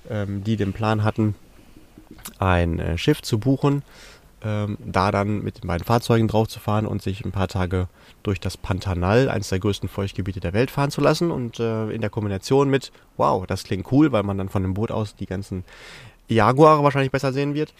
ähm, 0.09 0.43
die 0.43 0.57
den 0.57 0.73
Plan 0.73 1.03
hatten, 1.03 1.35
ein 2.39 2.79
äh, 2.79 2.97
Schiff 2.97 3.21
zu 3.21 3.39
buchen, 3.39 3.83
ähm, 4.43 4.77
da 4.85 5.11
dann 5.11 5.41
mit 5.41 5.63
den 5.63 5.67
beiden 5.67 5.85
Fahrzeugen 5.85 6.27
drauf 6.27 6.47
zu 6.47 6.59
fahren 6.59 6.85
und 6.85 7.01
sich 7.01 7.23
ein 7.23 7.31
paar 7.31 7.47
Tage 7.47 7.87
durch 8.23 8.39
das 8.39 8.57
Pantanal, 8.57 9.29
eines 9.29 9.49
der 9.49 9.59
größten 9.59 9.87
Feuchtgebiete 9.87 10.39
der 10.39 10.53
Welt, 10.53 10.69
fahren 10.69 10.91
zu 10.91 11.01
lassen. 11.01 11.31
Und 11.31 11.59
äh, 11.59 11.89
in 11.91 12.01
der 12.01 12.09
Kombination 12.09 12.69
mit, 12.69 12.91
wow, 13.15 13.47
das 13.47 13.63
klingt 13.63 13.91
cool, 13.91 14.11
weil 14.11 14.23
man 14.23 14.37
dann 14.37 14.49
von 14.49 14.61
dem 14.61 14.73
Boot 14.73 14.91
aus 14.91 15.15
die 15.15 15.25
ganzen 15.25 15.63
Jaguare 16.27 16.83
wahrscheinlich 16.83 17.11
besser 17.11 17.31
sehen 17.31 17.53
wird. 17.53 17.73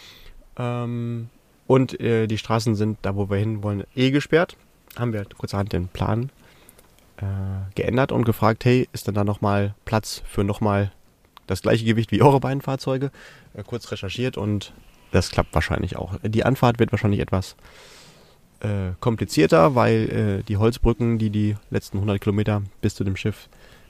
Ähm, 0.57 1.29
und 1.67 1.99
äh, 1.99 2.27
die 2.27 2.37
Straßen 2.37 2.75
sind 2.75 2.97
da, 3.01 3.15
wo 3.15 3.29
wir 3.29 3.37
hin 3.37 3.61
wollen, 3.63 3.83
eh 3.95 4.11
gesperrt. 4.11 4.55
Haben 4.97 5.11
wir 5.11 5.25
kurzerhand 5.25 5.73
den 5.73 5.87
Plan 5.89 6.29
äh, 7.17 7.25
geändert 7.75 8.11
und 8.11 8.23
gefragt, 8.23 8.63
hey, 8.63 8.87
ist 8.93 9.07
denn 9.07 9.15
da 9.15 9.23
nochmal 9.23 9.75
Platz 9.85 10.21
für 10.25 10.43
nochmal 10.43 10.91
das 11.47 11.61
gleiche 11.61 11.83
Gewicht 11.83 12.11
wie 12.11 12.21
eure 12.21 12.39
beiden 12.39 12.61
Fahrzeuge? 12.61 13.11
Äh, 13.53 13.63
kurz 13.63 13.91
recherchiert 13.91 14.37
und 14.37 14.73
das 15.13 15.31
klappt 15.31 15.53
wahrscheinlich 15.53 15.95
auch. 15.95 16.15
Die 16.23 16.43
Anfahrt 16.43 16.79
wird 16.79 16.91
wahrscheinlich 16.91 17.21
etwas 17.21 17.55
äh, 18.61 18.91
komplizierter, 18.99 19.75
weil 19.75 20.41
äh, 20.41 20.43
die 20.43 20.57
Holzbrücken, 20.57 21.19
die 21.19 21.29
die 21.29 21.55
letzten 21.69 21.97
100 21.97 22.19
Kilometer 22.19 22.63
bis 22.81 22.95
zu 22.95 23.03
dem 23.03 23.15
Schiff 23.15 23.47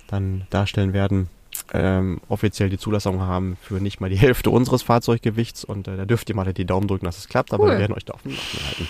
dann 0.08 0.46
darstellen 0.50 0.94
werden, 0.94 1.30
ähm, 1.72 2.20
offiziell 2.30 2.70
die 2.70 2.78
Zulassung 2.78 3.22
haben 3.22 3.58
für 3.62 3.76
nicht 3.76 4.02
mal 4.02 4.10
die 4.10 4.18
Hälfte 4.18 4.50
unseres 4.50 4.82
Fahrzeuggewichts 4.82 5.64
und 5.64 5.88
äh, 5.88 5.96
da 5.96 6.06
dürft 6.06 6.28
ihr 6.30 6.36
mal 6.36 6.52
die 6.52 6.66
Daumen 6.66 6.88
drücken, 6.88 7.06
dass 7.06 7.18
es 7.18 7.30
klappt, 7.30 7.52
cool. 7.52 7.60
aber 7.60 7.72
wir 7.72 7.80
werden 7.80 7.94
euch 7.94 8.06
da 8.06 8.14
auf 8.14 8.24
dem 8.24 8.32
Laufenden 8.32 8.68
halten. 8.68 8.90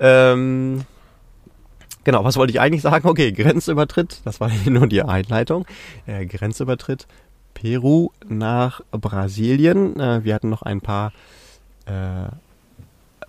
ähm, 0.00 0.84
genau, 2.04 2.24
was 2.24 2.36
wollte 2.36 2.52
ich 2.52 2.60
eigentlich 2.60 2.82
sagen? 2.82 3.08
Okay, 3.08 3.32
Grenzübertritt, 3.32 4.20
das 4.24 4.40
war 4.40 4.50
nur 4.66 4.88
die 4.88 5.02
Einleitung. 5.02 5.66
Äh, 6.06 6.26
Grenzübertritt 6.26 7.06
Peru 7.60 8.10
nach 8.26 8.80
Brasilien. 8.90 9.98
Äh, 10.00 10.24
wir 10.24 10.34
hatten 10.34 10.48
noch 10.48 10.62
ein 10.62 10.80
paar 10.80 11.12
äh, 11.84 12.28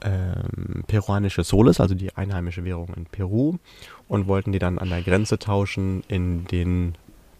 ähm, 0.03 0.83
peruanische 0.87 1.43
Soles, 1.43 1.81
also 1.81 1.95
die 1.95 2.15
einheimische 2.15 2.63
Währung 2.63 2.93
in 2.95 3.05
Peru, 3.05 3.57
und 4.07 4.27
wollten 4.27 4.53
die 4.53 4.59
dann 4.59 4.79
an 4.79 4.89
der 4.89 5.01
Grenze 5.01 5.37
tauschen 5.37 6.03
in 6.07 6.45
den 6.45 6.95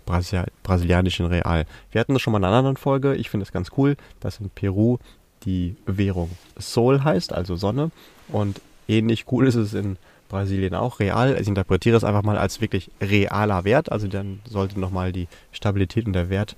Brasil 0.06 0.46
brasilianischen 0.64 1.28
Real. 1.28 1.66
Wir 1.92 2.02
hatten 2.02 2.14
das 2.14 2.22
schon 2.22 2.34
mal 2.34 2.40
in 2.40 2.46
einer 2.46 2.58
anderen 2.58 2.78
Folge. 2.78 3.16
Ich 3.16 3.30
finde 3.30 3.46
es 3.46 3.54
ganz 3.54 3.70
cool, 3.78 3.96
dass 4.20 4.40
in 4.40 4.50
Peru 4.50 4.98
die 5.44 5.78
Währung 5.86 6.30
Sol 6.58 7.04
heißt, 7.04 7.32
also 7.32 7.56
Sonne. 7.56 7.92
Und 8.28 8.62
ähnlich 8.88 9.26
cool 9.32 9.48
ist 9.48 9.56
es 9.56 9.74
in 9.74 9.98
Brasilien 10.32 10.74
auch. 10.74 11.00
Real, 11.00 11.38
ich 11.40 11.48
interpretiere 11.48 11.98
es 11.98 12.04
einfach 12.04 12.24
mal 12.24 12.38
als 12.38 12.62
wirklich 12.62 12.90
realer 13.02 13.64
Wert. 13.64 13.92
Also 13.92 14.08
dann 14.08 14.40
sollte 14.50 14.80
nochmal 14.80 15.12
die 15.12 15.28
Stabilität 15.52 16.06
und 16.06 16.14
der 16.14 16.30
Wert 16.30 16.56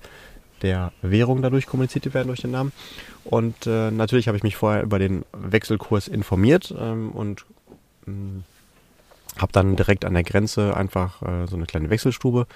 der 0.62 0.92
Währung 1.02 1.42
dadurch 1.42 1.66
kommuniziert 1.66 2.12
werden 2.14 2.28
durch 2.28 2.40
den 2.40 2.52
Namen. 2.52 2.72
Und 3.24 3.66
äh, 3.66 3.90
natürlich 3.90 4.28
habe 4.28 4.36
ich 4.36 4.42
mich 4.42 4.56
vorher 4.56 4.82
über 4.82 4.98
den 4.98 5.24
Wechselkurs 5.32 6.08
informiert 6.08 6.74
ähm, 6.78 7.10
und 7.10 7.44
hm, 8.04 8.44
habe 9.36 9.52
dann 9.52 9.76
direkt 9.76 10.04
an 10.04 10.14
der 10.14 10.22
Grenze 10.22 10.76
einfach 10.76 11.20
äh, 11.22 11.46
so 11.46 11.56
eine 11.56 11.66
kleine 11.66 11.90
Wechselstube 11.90 12.46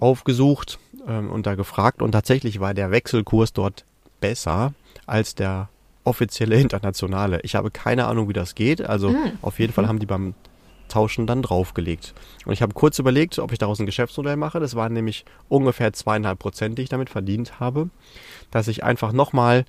aufgesucht 0.00 0.78
ähm, 1.06 1.30
und 1.30 1.46
da 1.46 1.54
gefragt. 1.54 2.02
Und 2.02 2.12
tatsächlich 2.12 2.58
war 2.60 2.72
der 2.74 2.90
Wechselkurs 2.90 3.52
dort 3.52 3.84
besser 4.20 4.72
als 5.06 5.34
der 5.34 5.68
offizielle 6.04 6.60
internationale. 6.60 7.40
Ich 7.42 7.54
habe 7.54 7.70
keine 7.70 8.06
Ahnung, 8.06 8.28
wie 8.28 8.34
das 8.34 8.54
geht. 8.54 8.82
Also 8.82 9.10
mhm. 9.10 9.32
auf 9.42 9.58
jeden 9.58 9.72
Fall 9.72 9.88
haben 9.88 9.98
die 9.98 10.06
beim 10.06 10.34
Tauschen 10.88 11.26
dann 11.26 11.42
draufgelegt. 11.42 12.14
Und 12.44 12.52
ich 12.52 12.62
habe 12.62 12.74
kurz 12.74 12.98
überlegt, 12.98 13.38
ob 13.38 13.52
ich 13.52 13.58
daraus 13.58 13.80
ein 13.80 13.86
Geschäftsmodell 13.86 14.36
mache. 14.36 14.60
Das 14.60 14.74
waren 14.74 14.92
nämlich 14.92 15.24
ungefähr 15.48 15.92
zweieinhalb 15.92 16.38
Prozent, 16.38 16.78
die 16.78 16.82
ich 16.82 16.88
damit 16.88 17.10
verdient 17.10 17.58
habe. 17.58 17.88
Dass 18.50 18.68
ich 18.68 18.84
einfach 18.84 19.12
nochmal 19.12 19.64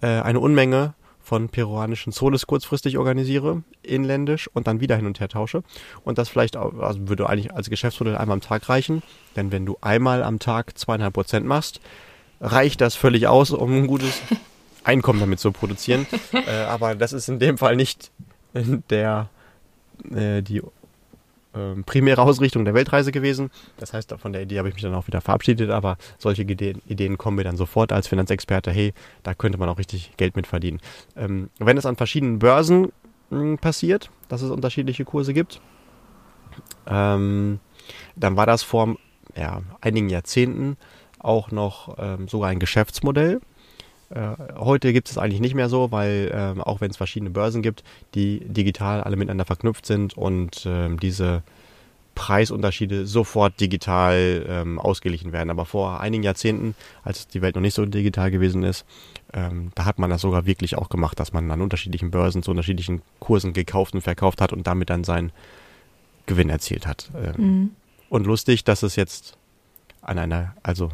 äh, 0.00 0.06
eine 0.06 0.40
Unmenge 0.40 0.94
von 1.26 1.48
peruanischen 1.48 2.12
Soles 2.12 2.46
kurzfristig 2.46 2.98
organisiere, 2.98 3.64
inländisch 3.82 4.48
und 4.52 4.68
dann 4.68 4.80
wieder 4.80 4.94
hin 4.96 5.06
und 5.06 5.18
her 5.18 5.28
tausche. 5.28 5.64
Und 6.04 6.18
das 6.18 6.28
vielleicht 6.28 6.56
auch, 6.56 6.78
also 6.78 7.08
würde 7.08 7.28
eigentlich 7.28 7.52
als 7.52 7.68
Geschäftsmodell 7.68 8.16
einmal 8.16 8.34
am 8.34 8.40
Tag 8.40 8.68
reichen. 8.68 9.02
Denn 9.34 9.50
wenn 9.50 9.66
du 9.66 9.76
einmal 9.80 10.22
am 10.22 10.38
Tag 10.38 10.78
zweieinhalb 10.78 11.14
Prozent 11.14 11.46
machst, 11.46 11.80
reicht 12.40 12.80
das 12.80 12.94
völlig 12.94 13.26
aus, 13.26 13.50
um 13.50 13.72
ein 13.72 13.86
gutes 13.86 14.20
Einkommen 14.86 15.20
damit 15.20 15.40
zu 15.40 15.52
produzieren. 15.52 16.06
äh, 16.32 16.62
aber 16.62 16.94
das 16.94 17.12
ist 17.12 17.28
in 17.28 17.38
dem 17.38 17.58
Fall 17.58 17.76
nicht 17.76 18.10
der 18.90 19.28
äh, 20.14 20.42
die 20.42 20.62
äh, 21.56 21.82
primäre 21.84 22.22
Ausrichtung 22.22 22.64
der 22.64 22.74
Weltreise 22.74 23.12
gewesen. 23.12 23.50
Das 23.78 23.92
heißt, 23.92 24.14
von 24.18 24.32
der 24.32 24.42
Idee 24.42 24.58
habe 24.58 24.68
ich 24.68 24.74
mich 24.74 24.82
dann 24.82 24.94
auch 24.94 25.06
wieder 25.06 25.20
verabschiedet, 25.20 25.70
aber 25.70 25.96
solche 26.18 26.42
Ideen, 26.42 26.82
Ideen 26.86 27.18
kommen 27.18 27.36
mir 27.36 27.44
dann 27.44 27.56
sofort 27.56 27.92
als 27.92 28.08
Finanzexperte, 28.08 28.70
hey, 28.70 28.92
da 29.22 29.34
könnte 29.34 29.58
man 29.58 29.68
auch 29.68 29.78
richtig 29.78 30.16
Geld 30.16 30.36
mit 30.36 30.46
verdienen. 30.46 30.80
Ähm, 31.16 31.50
wenn 31.58 31.78
es 31.78 31.86
an 31.86 31.96
verschiedenen 31.96 32.38
Börsen 32.38 32.92
mh, 33.30 33.40
hm, 33.40 33.58
passiert, 33.58 34.10
dass 34.28 34.42
es 34.42 34.50
unterschiedliche 34.50 35.04
Kurse 35.04 35.32
gibt, 35.32 35.60
ähm, 36.86 37.60
dann 38.16 38.36
war 38.36 38.46
das 38.46 38.62
vor 38.62 38.96
ja, 39.36 39.62
einigen 39.80 40.08
Jahrzehnten 40.08 40.76
auch 41.18 41.50
noch 41.50 41.96
ähm, 41.98 42.28
sogar 42.28 42.50
ein 42.50 42.60
Geschäftsmodell. 42.60 43.40
Äh, 44.10 44.36
heute 44.56 44.92
gibt 44.92 45.10
es 45.10 45.18
eigentlich 45.18 45.40
nicht 45.40 45.54
mehr 45.54 45.68
so, 45.68 45.90
weil 45.90 46.30
äh, 46.32 46.60
auch 46.60 46.80
wenn 46.80 46.90
es 46.90 46.96
verschiedene 46.96 47.30
Börsen 47.30 47.62
gibt, 47.62 47.82
die 48.14 48.40
digital 48.40 49.02
alle 49.02 49.16
miteinander 49.16 49.44
verknüpft 49.44 49.86
sind 49.86 50.16
und 50.16 50.64
äh, 50.66 50.94
diese 50.96 51.42
Preisunterschiede 52.14 53.06
sofort 53.06 53.60
digital 53.60 54.46
ähm, 54.48 54.78
ausgeglichen 54.78 55.32
werden. 55.32 55.50
Aber 55.50 55.66
vor 55.66 56.00
einigen 56.00 56.22
Jahrzehnten, 56.22 56.74
als 57.04 57.28
die 57.28 57.42
Welt 57.42 57.54
noch 57.54 57.62
nicht 57.62 57.74
so 57.74 57.84
digital 57.84 58.30
gewesen 58.30 58.62
ist, 58.62 58.86
ähm, 59.34 59.70
da 59.74 59.84
hat 59.84 59.98
man 59.98 60.08
das 60.08 60.22
sogar 60.22 60.46
wirklich 60.46 60.76
auch 60.76 60.88
gemacht, 60.88 61.20
dass 61.20 61.32
man 61.32 61.50
an 61.50 61.60
unterschiedlichen 61.60 62.10
Börsen 62.10 62.42
zu 62.42 62.50
unterschiedlichen 62.50 63.02
Kursen 63.20 63.52
gekauft 63.52 63.94
und 63.94 64.00
verkauft 64.00 64.40
hat 64.40 64.52
und 64.52 64.66
damit 64.66 64.88
dann 64.88 65.04
seinen 65.04 65.30
Gewinn 66.24 66.48
erzielt 66.48 66.86
hat. 66.86 67.10
Ähm, 67.14 67.34
mhm. 67.36 67.70
Und 68.08 68.26
lustig, 68.26 68.64
dass 68.64 68.82
es 68.82 68.96
jetzt 68.96 69.36
an 70.00 70.18
einer, 70.18 70.54
also 70.62 70.90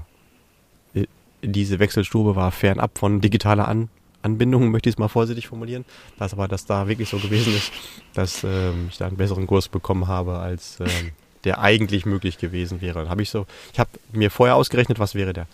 diese 1.43 1.79
Wechselstube 1.79 2.37
war 2.37 2.51
fernab 2.51 2.99
von 2.99 3.21
digitaler 3.21 3.69
An 3.69 3.89
Anbindung, 4.23 4.71
möchte 4.71 4.89
ich 4.89 4.95
es 4.95 4.99
mal 4.99 5.09
vorsichtig 5.09 5.49
formulieren. 5.49 5.85
Das 6.19 6.33
aber, 6.33 6.49
dass 6.49 6.65
da 6.65 6.89
wirklich 6.89 7.09
so 7.09 7.19
gewesen 7.19 7.55
ist, 7.55 7.73
dass 8.15 8.45
ähm, 8.45 8.89
ich 8.91 8.99
da 8.99 9.07
einen 9.07 9.17
besseren 9.17 9.47
Kurs 9.47 9.69
bekommen 9.69 10.07
habe, 10.07 10.39
als 10.39 10.79
ähm, 10.81 11.11
der 11.45 11.61
eigentlich 11.61 12.07
möglich 12.07 12.39
gewesen 12.39 12.81
wäre. 12.81 13.01
Dann 13.01 13.09
habe 13.09 13.23
ich 13.23 13.31
so, 13.31 13.47
ich 13.73 13.81
habe 13.81 13.91
mir 14.13 14.31
vorher 14.31 14.57
ausgerechnet, 14.57 14.99
was 14.99 15.15
wäre 15.15 15.33
der 15.33 15.47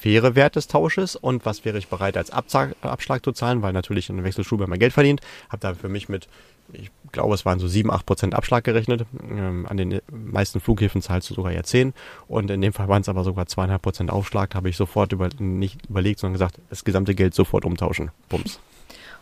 faire 0.00 0.34
Wert 0.34 0.56
des 0.56 0.66
Tausches 0.66 1.14
und 1.14 1.44
was 1.44 1.64
wäre 1.64 1.76
ich 1.76 1.88
bereit 1.88 2.16
als 2.16 2.30
Abschlag 2.30 3.22
zu 3.22 3.32
zahlen, 3.32 3.60
weil 3.60 3.74
natürlich 3.74 4.08
in 4.08 4.16
der 4.16 4.24
Wechselstube 4.24 4.64
immer 4.64 4.78
Geld 4.78 4.94
verdient. 4.94 5.20
Habe 5.50 5.60
da 5.60 5.74
für 5.74 5.90
mich 5.90 6.08
mit 6.08 6.26
ich 6.72 6.90
glaube, 7.12 7.34
es 7.34 7.44
waren 7.44 7.58
so 7.58 7.68
7, 7.68 7.90
8 7.90 8.06
Prozent 8.06 8.34
Abschlag 8.34 8.64
gerechnet. 8.64 9.06
Ähm, 9.30 9.66
an 9.68 9.76
den 9.76 10.00
meisten 10.10 10.60
Flughäfen 10.60 11.02
zahlst 11.02 11.30
du 11.30 11.34
sogar 11.34 11.52
ja 11.52 11.62
10. 11.62 11.92
Und 12.28 12.50
in 12.50 12.60
dem 12.60 12.72
Fall 12.72 12.88
waren 12.88 13.02
es 13.02 13.08
aber 13.08 13.24
sogar 13.24 13.46
2,5 13.46 13.78
Prozent 13.78 14.10
Aufschlag. 14.10 14.50
Da 14.50 14.56
habe 14.56 14.68
ich 14.68 14.76
sofort 14.76 15.12
über, 15.12 15.28
nicht 15.38 15.86
überlegt, 15.88 16.20
sondern 16.20 16.34
gesagt, 16.34 16.56
das 16.68 16.84
gesamte 16.84 17.14
Geld 17.14 17.34
sofort 17.34 17.64
umtauschen. 17.64 18.10
Bums. 18.28 18.60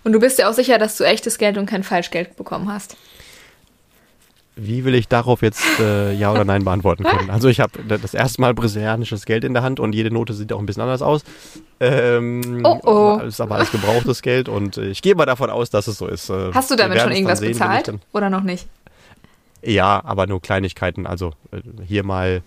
Und 0.05 0.13
du 0.13 0.21
bist 0.21 0.39
ja 0.39 0.49
auch 0.49 0.55
sicher, 0.55 0.79
dass 0.79 0.97
du 0.97 1.05
echtes 1.05 1.39
Geld 1.39 1.59
und 1.59 1.67
kein 1.67 1.83
Falschgeld 1.83 2.37
bekommen 2.37 2.73
hast. 2.73 2.97
Wie 4.61 4.85
will 4.85 4.95
ich 4.95 5.07
darauf 5.07 5.43
jetzt 5.43 5.65
äh, 5.79 6.13
Ja 6.13 6.33
oder 6.33 6.45
Nein 6.45 6.65
beantworten 6.65 7.05
können? 7.05 7.31
Also 7.39 7.49
ich 7.49 7.61
habe 7.61 7.79
das 7.87 8.15
erste 8.15 8.41
Mal 8.41 8.55
brasilianisches 8.55 9.25
Geld 9.25 9.45
in 9.45 9.55
der 9.55 9.63
Hand 9.63 9.79
und 9.79 9.95
jede 9.95 10.11
Note 10.11 10.35
sieht 10.35 10.53
auch 10.53 10.59
ein 10.59 10.67
bisschen 10.67 10.83
anders 10.83 11.03
aus. 11.03 11.23
Ähm, 11.79 12.63
oh 12.65 12.81
oh. 12.85 13.21
Ist 13.25 13.41
aber 13.41 13.57
alles 13.57 13.71
gebrauchtes 13.71 14.23
Geld 14.23 14.49
und 14.49 14.77
ich 14.77 15.01
gehe 15.03 15.15
mal 15.15 15.27
davon 15.27 15.51
aus, 15.51 15.71
dass 15.71 15.87
es 15.87 15.99
so 15.99 16.09
ist. 16.09 16.29
Äh, 16.31 16.51
Hast 16.53 16.71
du 16.71 16.77
damit 16.77 17.01
schon 17.01 17.13
irgendwas 17.13 17.39
sehen, 17.39 17.53
bezahlt 17.53 17.93
oder 18.13 18.31
noch 18.31 18.43
nicht? 18.43 18.67
Ja, 19.63 20.03
aber 20.05 20.27
nur 20.27 20.41
Kleinigkeiten. 20.43 21.07
Also 21.07 21.33
äh, 21.53 21.61
hier 21.87 22.05
mal 22.05 22.43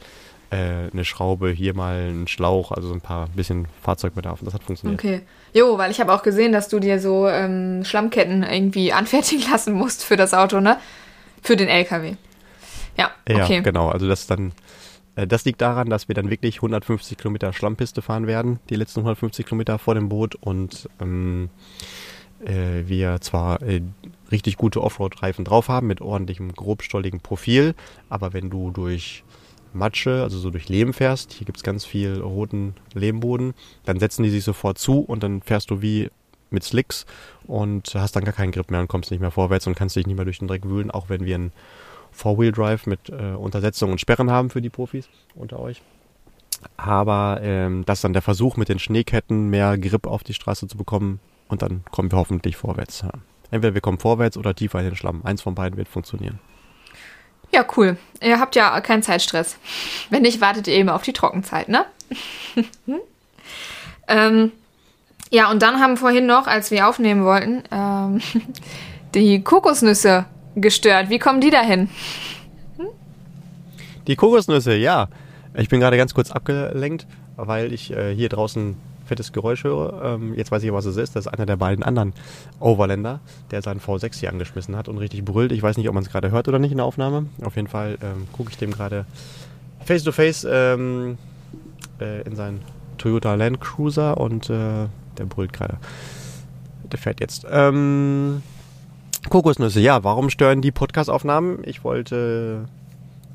äh, 0.52 0.91
eine 0.91 1.06
Schraube, 1.06 1.50
hier 1.50 1.74
mal 1.74 2.10
ein 2.10 2.28
Schlauch, 2.28 2.71
also 2.71 2.89
so 2.89 2.93
ein 2.93 3.02
paar 3.02 3.28
bisschen 3.36 3.67
Fahrzeugbedarf. 3.82 4.41
Und 4.41 4.45
das 4.47 4.54
hat 4.54 4.63
funktioniert. 4.63 5.00
Okay. 5.00 5.21
Jo, 5.54 5.78
weil 5.78 5.91
ich 5.91 6.00
habe 6.00 6.13
auch 6.13 6.24
gesehen, 6.24 6.52
dass 6.52 6.67
du 6.67 6.80
dir 6.80 7.00
so 7.00 7.28
ähm, 7.28 7.84
Schlammketten 7.86 8.43
irgendwie 8.43 8.91
anfertigen 8.93 9.50
lassen 9.50 9.74
musst 9.74 10.04
für 10.04 10.17
das 10.17 10.34
Auto, 10.34 10.60
ne? 10.60 10.78
Für 11.42 11.56
den 11.56 11.68
LKW. 11.68 12.16
Ja, 12.98 13.12
okay. 13.30 13.56
Ja, 13.56 13.62
genau. 13.62 13.90
Also 13.90 14.08
das 14.08 14.28
dann, 14.28 14.52
äh, 15.16 15.28
das 15.28 15.46
liegt 15.46 15.62
daran, 15.62 15.90
dass 15.90 16.08
wir 16.08 16.16
dann 16.16 16.30
wirklich 16.30 16.58
150 16.58 17.18
Kilometer 17.18 17.54
Schlammpiste 17.54 18.02
fahren 18.02 18.28
werden, 18.28 18.60
die 18.70 18.76
letzten 18.76 19.00
150 19.00 19.46
Kilometer 19.46 19.80
vor 19.80 19.96
dem 19.96 20.10
Boot 20.10 20.36
und 20.36 20.90
ähm, 21.00 21.50
äh, 22.44 22.88
wir 22.88 23.22
zwar 23.22 23.62
äh, 23.62 23.82
richtig 24.32 24.58
gute 24.58 24.82
Offroad-Reifen 24.82 25.46
drauf 25.46 25.70
haben 25.70 25.88
mit 25.88 26.02
ordentlichem 26.02 26.54
grobstolligen 26.54 27.22
Profil, 27.22 27.76
aber 28.10 28.34
wenn 28.34 28.50
du 28.50 28.72
durch 28.72 29.24
Matsche, 29.74 30.22
also 30.24 30.38
so 30.38 30.50
durch 30.50 30.68
Lehm 30.68 30.94
fährst, 30.94 31.34
hier 31.34 31.46
gibt 31.46 31.58
es 31.58 31.64
ganz 31.64 31.86
viel 31.86 32.20
roten 32.20 32.76
Lehmboden, 32.94 33.54
dann 33.86 34.00
setzen 34.00 34.24
die 34.24 34.30
sich 34.30 34.44
sofort 34.44 34.78
zu 34.78 35.00
und 35.00 35.24
dann 35.24 35.42
fährst 35.42 35.70
du 35.72 35.82
wie 35.82 36.10
mit 36.52 36.64
Slicks 36.64 37.06
und 37.48 37.94
hast 37.96 38.16
dann 38.16 38.24
gar 38.24 38.34
keinen 38.34 38.52
Grip 38.52 38.72
mehr 38.72 38.82
und 38.82 38.88
kommst 38.88 39.12
nicht 39.12 39.20
mehr 39.20 39.32
vorwärts 39.32 39.68
und 39.68 39.76
kannst 39.76 39.96
dich 39.96 40.08
nicht 40.08 40.16
mehr 40.16 40.26
durch 40.26 40.40
den 40.40 40.48
Dreck 40.48 40.66
wühlen, 40.66 40.92
auch 40.92 41.10
wenn 41.10 41.26
wir 41.26 41.36
einen 41.36 41.52
Four-Wheel-Drive 42.12 42.88
mit 42.88 43.10
äh, 43.10 43.36
Untersetzung 43.36 43.92
und 43.92 44.02
Sperren 44.02 44.30
haben 44.30 44.50
für 44.50 44.62
die 44.62 44.70
Profis 44.70 45.08
unter 45.36 45.60
euch. 45.60 45.82
Aber 46.78 47.40
ähm, 47.42 47.84
das 47.86 48.00
ist 48.00 48.04
dann 48.04 48.14
der 48.14 48.22
Versuch, 48.22 48.58
mit 48.58 48.70
den 48.70 48.80
Schneeketten 48.80 49.50
mehr 49.50 49.78
Grip 49.78 50.06
auf 50.06 50.24
die 50.24 50.34
Straße 50.34 50.68
zu 50.68 50.78
bekommen 50.78 51.20
und 51.48 51.62
dann 51.62 51.84
kommen 51.92 52.12
wir 52.12 52.18
hoffentlich 52.18 52.58
vorwärts. 52.58 53.02
Ja. 53.02 53.12
Entweder 53.50 53.74
wir 53.74 53.82
kommen 53.82 54.00
vorwärts 54.00 54.38
oder 54.38 54.56
tiefer 54.56 54.80
in 54.80 54.86
den 54.86 54.96
Schlamm. 54.96 55.22
Eins 55.26 55.42
von 55.42 55.56
beiden 55.56 55.78
wird 55.78 55.90
funktionieren. 55.90 56.40
Ja, 57.54 57.66
cool. 57.76 57.98
Ihr 58.22 58.40
habt 58.40 58.56
ja 58.56 58.80
keinen 58.80 59.04
Zeitstress. 59.04 59.58
Wenn 60.10 60.22
nicht, 60.22 60.40
wartet 60.40 60.68
ihr 60.68 60.74
eben 60.76 60.90
auf 60.90 61.02
die 61.02 61.12
Trockenzeit, 61.12 61.68
ne? 61.68 61.86
ähm, 64.08 64.52
ja, 65.32 65.50
und 65.50 65.62
dann 65.62 65.80
haben 65.80 65.96
vorhin 65.96 66.26
noch, 66.26 66.46
als 66.46 66.72
wir 66.72 66.88
aufnehmen 66.88 67.24
wollten, 67.24 67.63
ähm, 67.72 68.22
die 69.15 69.41
Kokosnüsse 69.41 70.26
gestört. 70.56 71.10
Wie 71.10 71.20
kommen 71.20 71.39
die 71.39 71.50
dahin? 71.50 71.89
Die 74.08 74.15
Kokosnüsse, 74.17 74.76
ja. 74.76 75.08
Ich 75.56 75.70
bin 75.70 75.80
gerade 75.80 75.98
ganz 75.98 76.13
kurz 76.13 76.32
abgelenkt, 76.32 77.08
weil 77.38 77.72
ich 77.72 77.91
äh, 77.91 78.13
hier 78.13 78.28
draußen 78.30 78.76
fettes 79.06 79.32
Geräusch 79.32 79.63
höre. 79.63 80.15
Ähm, 80.15 80.34
jetzt 80.36 80.52
weiß 80.52 80.63
ich, 80.63 80.74
was 80.74 80.86
es 80.86 80.98
ist. 80.98 81.15
Das 81.15 81.26
ist 81.26 81.32
einer 81.32 81.46
der 81.46 81.58
beiden 81.58 81.84
anderen 81.84 82.13
Overländer, 82.60 83.20
der 83.52 83.62
seinen 83.62 83.80
V6 83.80 84.20
hier 84.20 84.30
angeschmissen 84.30 84.76
hat 84.76 84.89
und 84.89 84.98
richtig 84.98 85.24
brüllt. 85.24 85.52
Ich 85.52 85.63
weiß 85.63 85.78
nicht, 85.78 85.88
ob 85.88 85.94
man 85.94 86.04
es 86.04 86.10
gerade 86.10 86.32
hört 86.32 86.48
oder 86.48 86.60
nicht 86.60 86.72
in 86.72 86.78
der 86.78 86.86
Aufnahme. 86.86 87.28
Auf 87.44 87.56
jeden 87.56 87.67
Fall 87.67 87.98
ähm, 88.02 88.28
gucke 88.34 88.52
ich 88.52 88.58
dem 88.58 88.72
gerade 88.72 89.06
face 89.86 90.04
to 90.04 90.12
face 90.12 90.46
ähm, 90.50 91.17
äh, 92.00 92.22
in 92.24 92.36
seinen 92.36 92.62
Toyota 92.98 93.36
Land 93.36 93.60
Cruiser 93.62 94.17
und 94.17 94.50
äh, 94.50 94.88
der 95.17 95.26
brüllt 95.26 95.54
gerade. 95.54 95.78
Der 96.91 97.00
fährt 97.00 97.19
jetzt. 97.19 97.45
Ähm, 97.50 98.41
Kokosnüsse, 99.30 99.80
ja, 99.80 100.04
warum 100.04 100.30
stören 100.30 100.62
die 100.62 100.71
Podcast-Aufnahmen? 100.71 101.60
Ich 101.63 101.84
wollte 101.84 102.65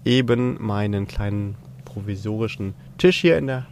eben 0.04 0.56
meinen 0.60 1.06
kleinen 1.06 1.56
provisorischen 1.84 2.74
Tisch 2.98 3.20
hier 3.20 3.38
in 3.38 3.46
der 3.46 3.66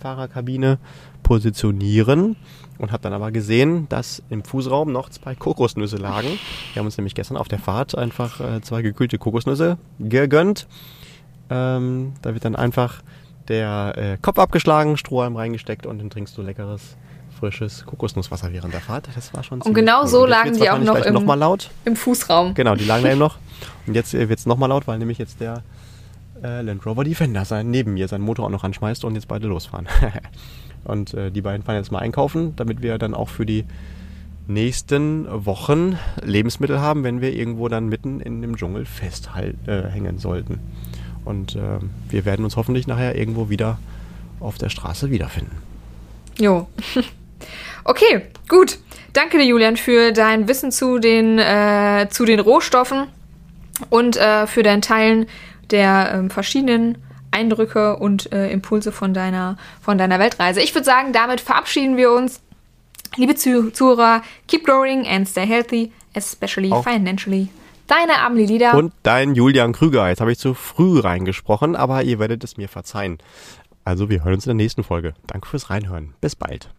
Fahrerkabine 0.00 0.78
positionieren 1.22 2.36
und 2.78 2.90
habe 2.90 3.02
dann 3.02 3.12
aber 3.12 3.30
gesehen, 3.30 3.88
dass 3.88 4.22
im 4.28 4.42
Fußraum 4.42 4.90
noch 4.90 5.08
zwei 5.08 5.34
Kokosnüsse 5.34 5.96
lagen. 5.96 6.28
Wir 6.72 6.80
haben 6.80 6.86
uns 6.86 6.98
nämlich 6.98 7.14
gestern 7.14 7.36
auf 7.36 7.48
der 7.48 7.60
Fahrt 7.60 7.96
einfach 7.96 8.40
äh, 8.40 8.60
zwei 8.60 8.82
gekühlte 8.82 9.18
Kokosnüsse 9.18 9.78
gegönnt. 10.00 10.66
Ähm, 11.48 12.14
da 12.22 12.34
wird 12.34 12.44
dann 12.44 12.56
einfach 12.56 13.02
der 13.48 13.94
äh, 13.96 14.18
Kopf 14.20 14.38
abgeschlagen, 14.38 14.96
Strohhalm 14.96 15.36
reingesteckt 15.36 15.86
und 15.86 15.98
dann 15.98 16.10
trinkst 16.10 16.36
du 16.36 16.42
leckeres 16.42 16.96
frisches 17.42 17.84
Kokosnusswasser 17.84 18.52
während 18.52 18.72
der 18.72 18.80
Fahrt. 18.80 19.08
Das 19.16 19.34
war 19.34 19.42
schon 19.42 19.60
Und 19.62 19.74
genau 19.74 20.06
so 20.06 20.26
lagen 20.26 20.56
die 20.56 20.70
auch 20.70 20.78
noch 20.78 20.94
im, 21.04 21.12
noch 21.12 21.24
mal 21.24 21.34
laut. 21.34 21.70
im 21.84 21.96
Fußraum. 21.96 22.54
Genau, 22.54 22.76
die 22.76 22.84
lagen 22.84 23.02
da 23.02 23.10
eben 23.10 23.18
noch. 23.18 23.38
Und 23.86 23.94
jetzt 23.94 24.14
äh, 24.14 24.28
wird 24.28 24.38
es 24.38 24.46
nochmal 24.46 24.68
laut, 24.68 24.86
weil 24.86 24.98
nämlich 24.98 25.18
jetzt 25.18 25.40
der 25.40 25.64
äh, 26.40 26.62
Land 26.62 26.86
Rover 26.86 27.02
Defender 27.02 27.44
sein, 27.44 27.68
neben 27.68 27.94
mir 27.94 28.06
seinen 28.06 28.22
Motor 28.22 28.46
auch 28.46 28.50
noch 28.50 28.62
anschmeißt 28.62 29.04
und 29.04 29.16
jetzt 29.16 29.26
beide 29.26 29.48
losfahren. 29.48 29.88
und 30.84 31.14
äh, 31.14 31.32
die 31.32 31.40
beiden 31.40 31.64
fahren 31.64 31.76
jetzt 31.76 31.90
mal 31.90 31.98
einkaufen, 31.98 32.54
damit 32.54 32.80
wir 32.80 32.96
dann 32.98 33.12
auch 33.12 33.28
für 33.28 33.44
die 33.44 33.64
nächsten 34.46 35.26
Wochen 35.44 35.98
Lebensmittel 36.22 36.80
haben, 36.80 37.02
wenn 37.02 37.20
wir 37.20 37.32
irgendwo 37.32 37.66
dann 37.66 37.88
mitten 37.88 38.20
in 38.20 38.40
dem 38.40 38.56
Dschungel 38.56 38.84
festhängen 38.84 40.16
äh, 40.16 40.20
sollten. 40.20 40.60
Und 41.24 41.56
äh, 41.56 41.80
wir 42.08 42.24
werden 42.24 42.44
uns 42.44 42.56
hoffentlich 42.56 42.86
nachher 42.86 43.16
irgendwo 43.16 43.48
wieder 43.48 43.78
auf 44.38 44.58
der 44.58 44.68
Straße 44.68 45.10
wiederfinden. 45.10 45.56
Jo. 46.38 46.68
Okay, 47.84 48.22
gut. 48.48 48.78
Danke 49.12 49.38
dir, 49.38 49.44
Julian, 49.44 49.76
für 49.76 50.12
dein 50.12 50.48
Wissen 50.48 50.72
zu 50.72 50.98
den, 50.98 51.38
äh, 51.38 52.08
zu 52.10 52.24
den 52.24 52.40
Rohstoffen 52.40 53.08
und 53.90 54.16
äh, 54.16 54.46
für 54.46 54.62
dein 54.62 54.80
Teilen 54.80 55.26
der 55.70 56.14
äh, 56.14 56.30
verschiedenen 56.30 56.98
Eindrücke 57.30 57.96
und 57.96 58.32
äh, 58.32 58.50
Impulse 58.50 58.92
von 58.92 59.14
deiner, 59.14 59.56
von 59.80 59.98
deiner 59.98 60.18
Weltreise. 60.18 60.60
Ich 60.60 60.74
würde 60.74 60.84
sagen, 60.84 61.12
damit 61.12 61.40
verabschieden 61.40 61.96
wir 61.96 62.12
uns. 62.12 62.40
Liebe 63.16 63.34
Zuhörer, 63.34 64.22
keep 64.48 64.64
growing 64.64 65.06
and 65.06 65.28
stay 65.28 65.46
healthy, 65.46 65.92
especially 66.14 66.72
Auch. 66.72 66.82
financially. 66.82 67.48
Deine 67.86 68.20
Amelie 68.20 68.46
Lieder. 68.46 68.74
Und 68.74 68.94
dein 69.02 69.34
Julian 69.34 69.72
Krüger. 69.72 70.08
Jetzt 70.08 70.20
habe 70.20 70.32
ich 70.32 70.38
zu 70.38 70.54
früh 70.54 71.00
reingesprochen, 71.00 71.76
aber 71.76 72.04
ihr 72.04 72.18
werdet 72.18 72.42
es 72.44 72.56
mir 72.56 72.68
verzeihen. 72.68 73.18
Also 73.84 74.08
wir 74.08 74.24
hören 74.24 74.34
uns 74.34 74.46
in 74.46 74.50
der 74.50 74.64
nächsten 74.64 74.84
Folge. 74.84 75.14
Danke 75.26 75.48
fürs 75.48 75.68
Reinhören. 75.68 76.14
Bis 76.20 76.36
bald. 76.36 76.70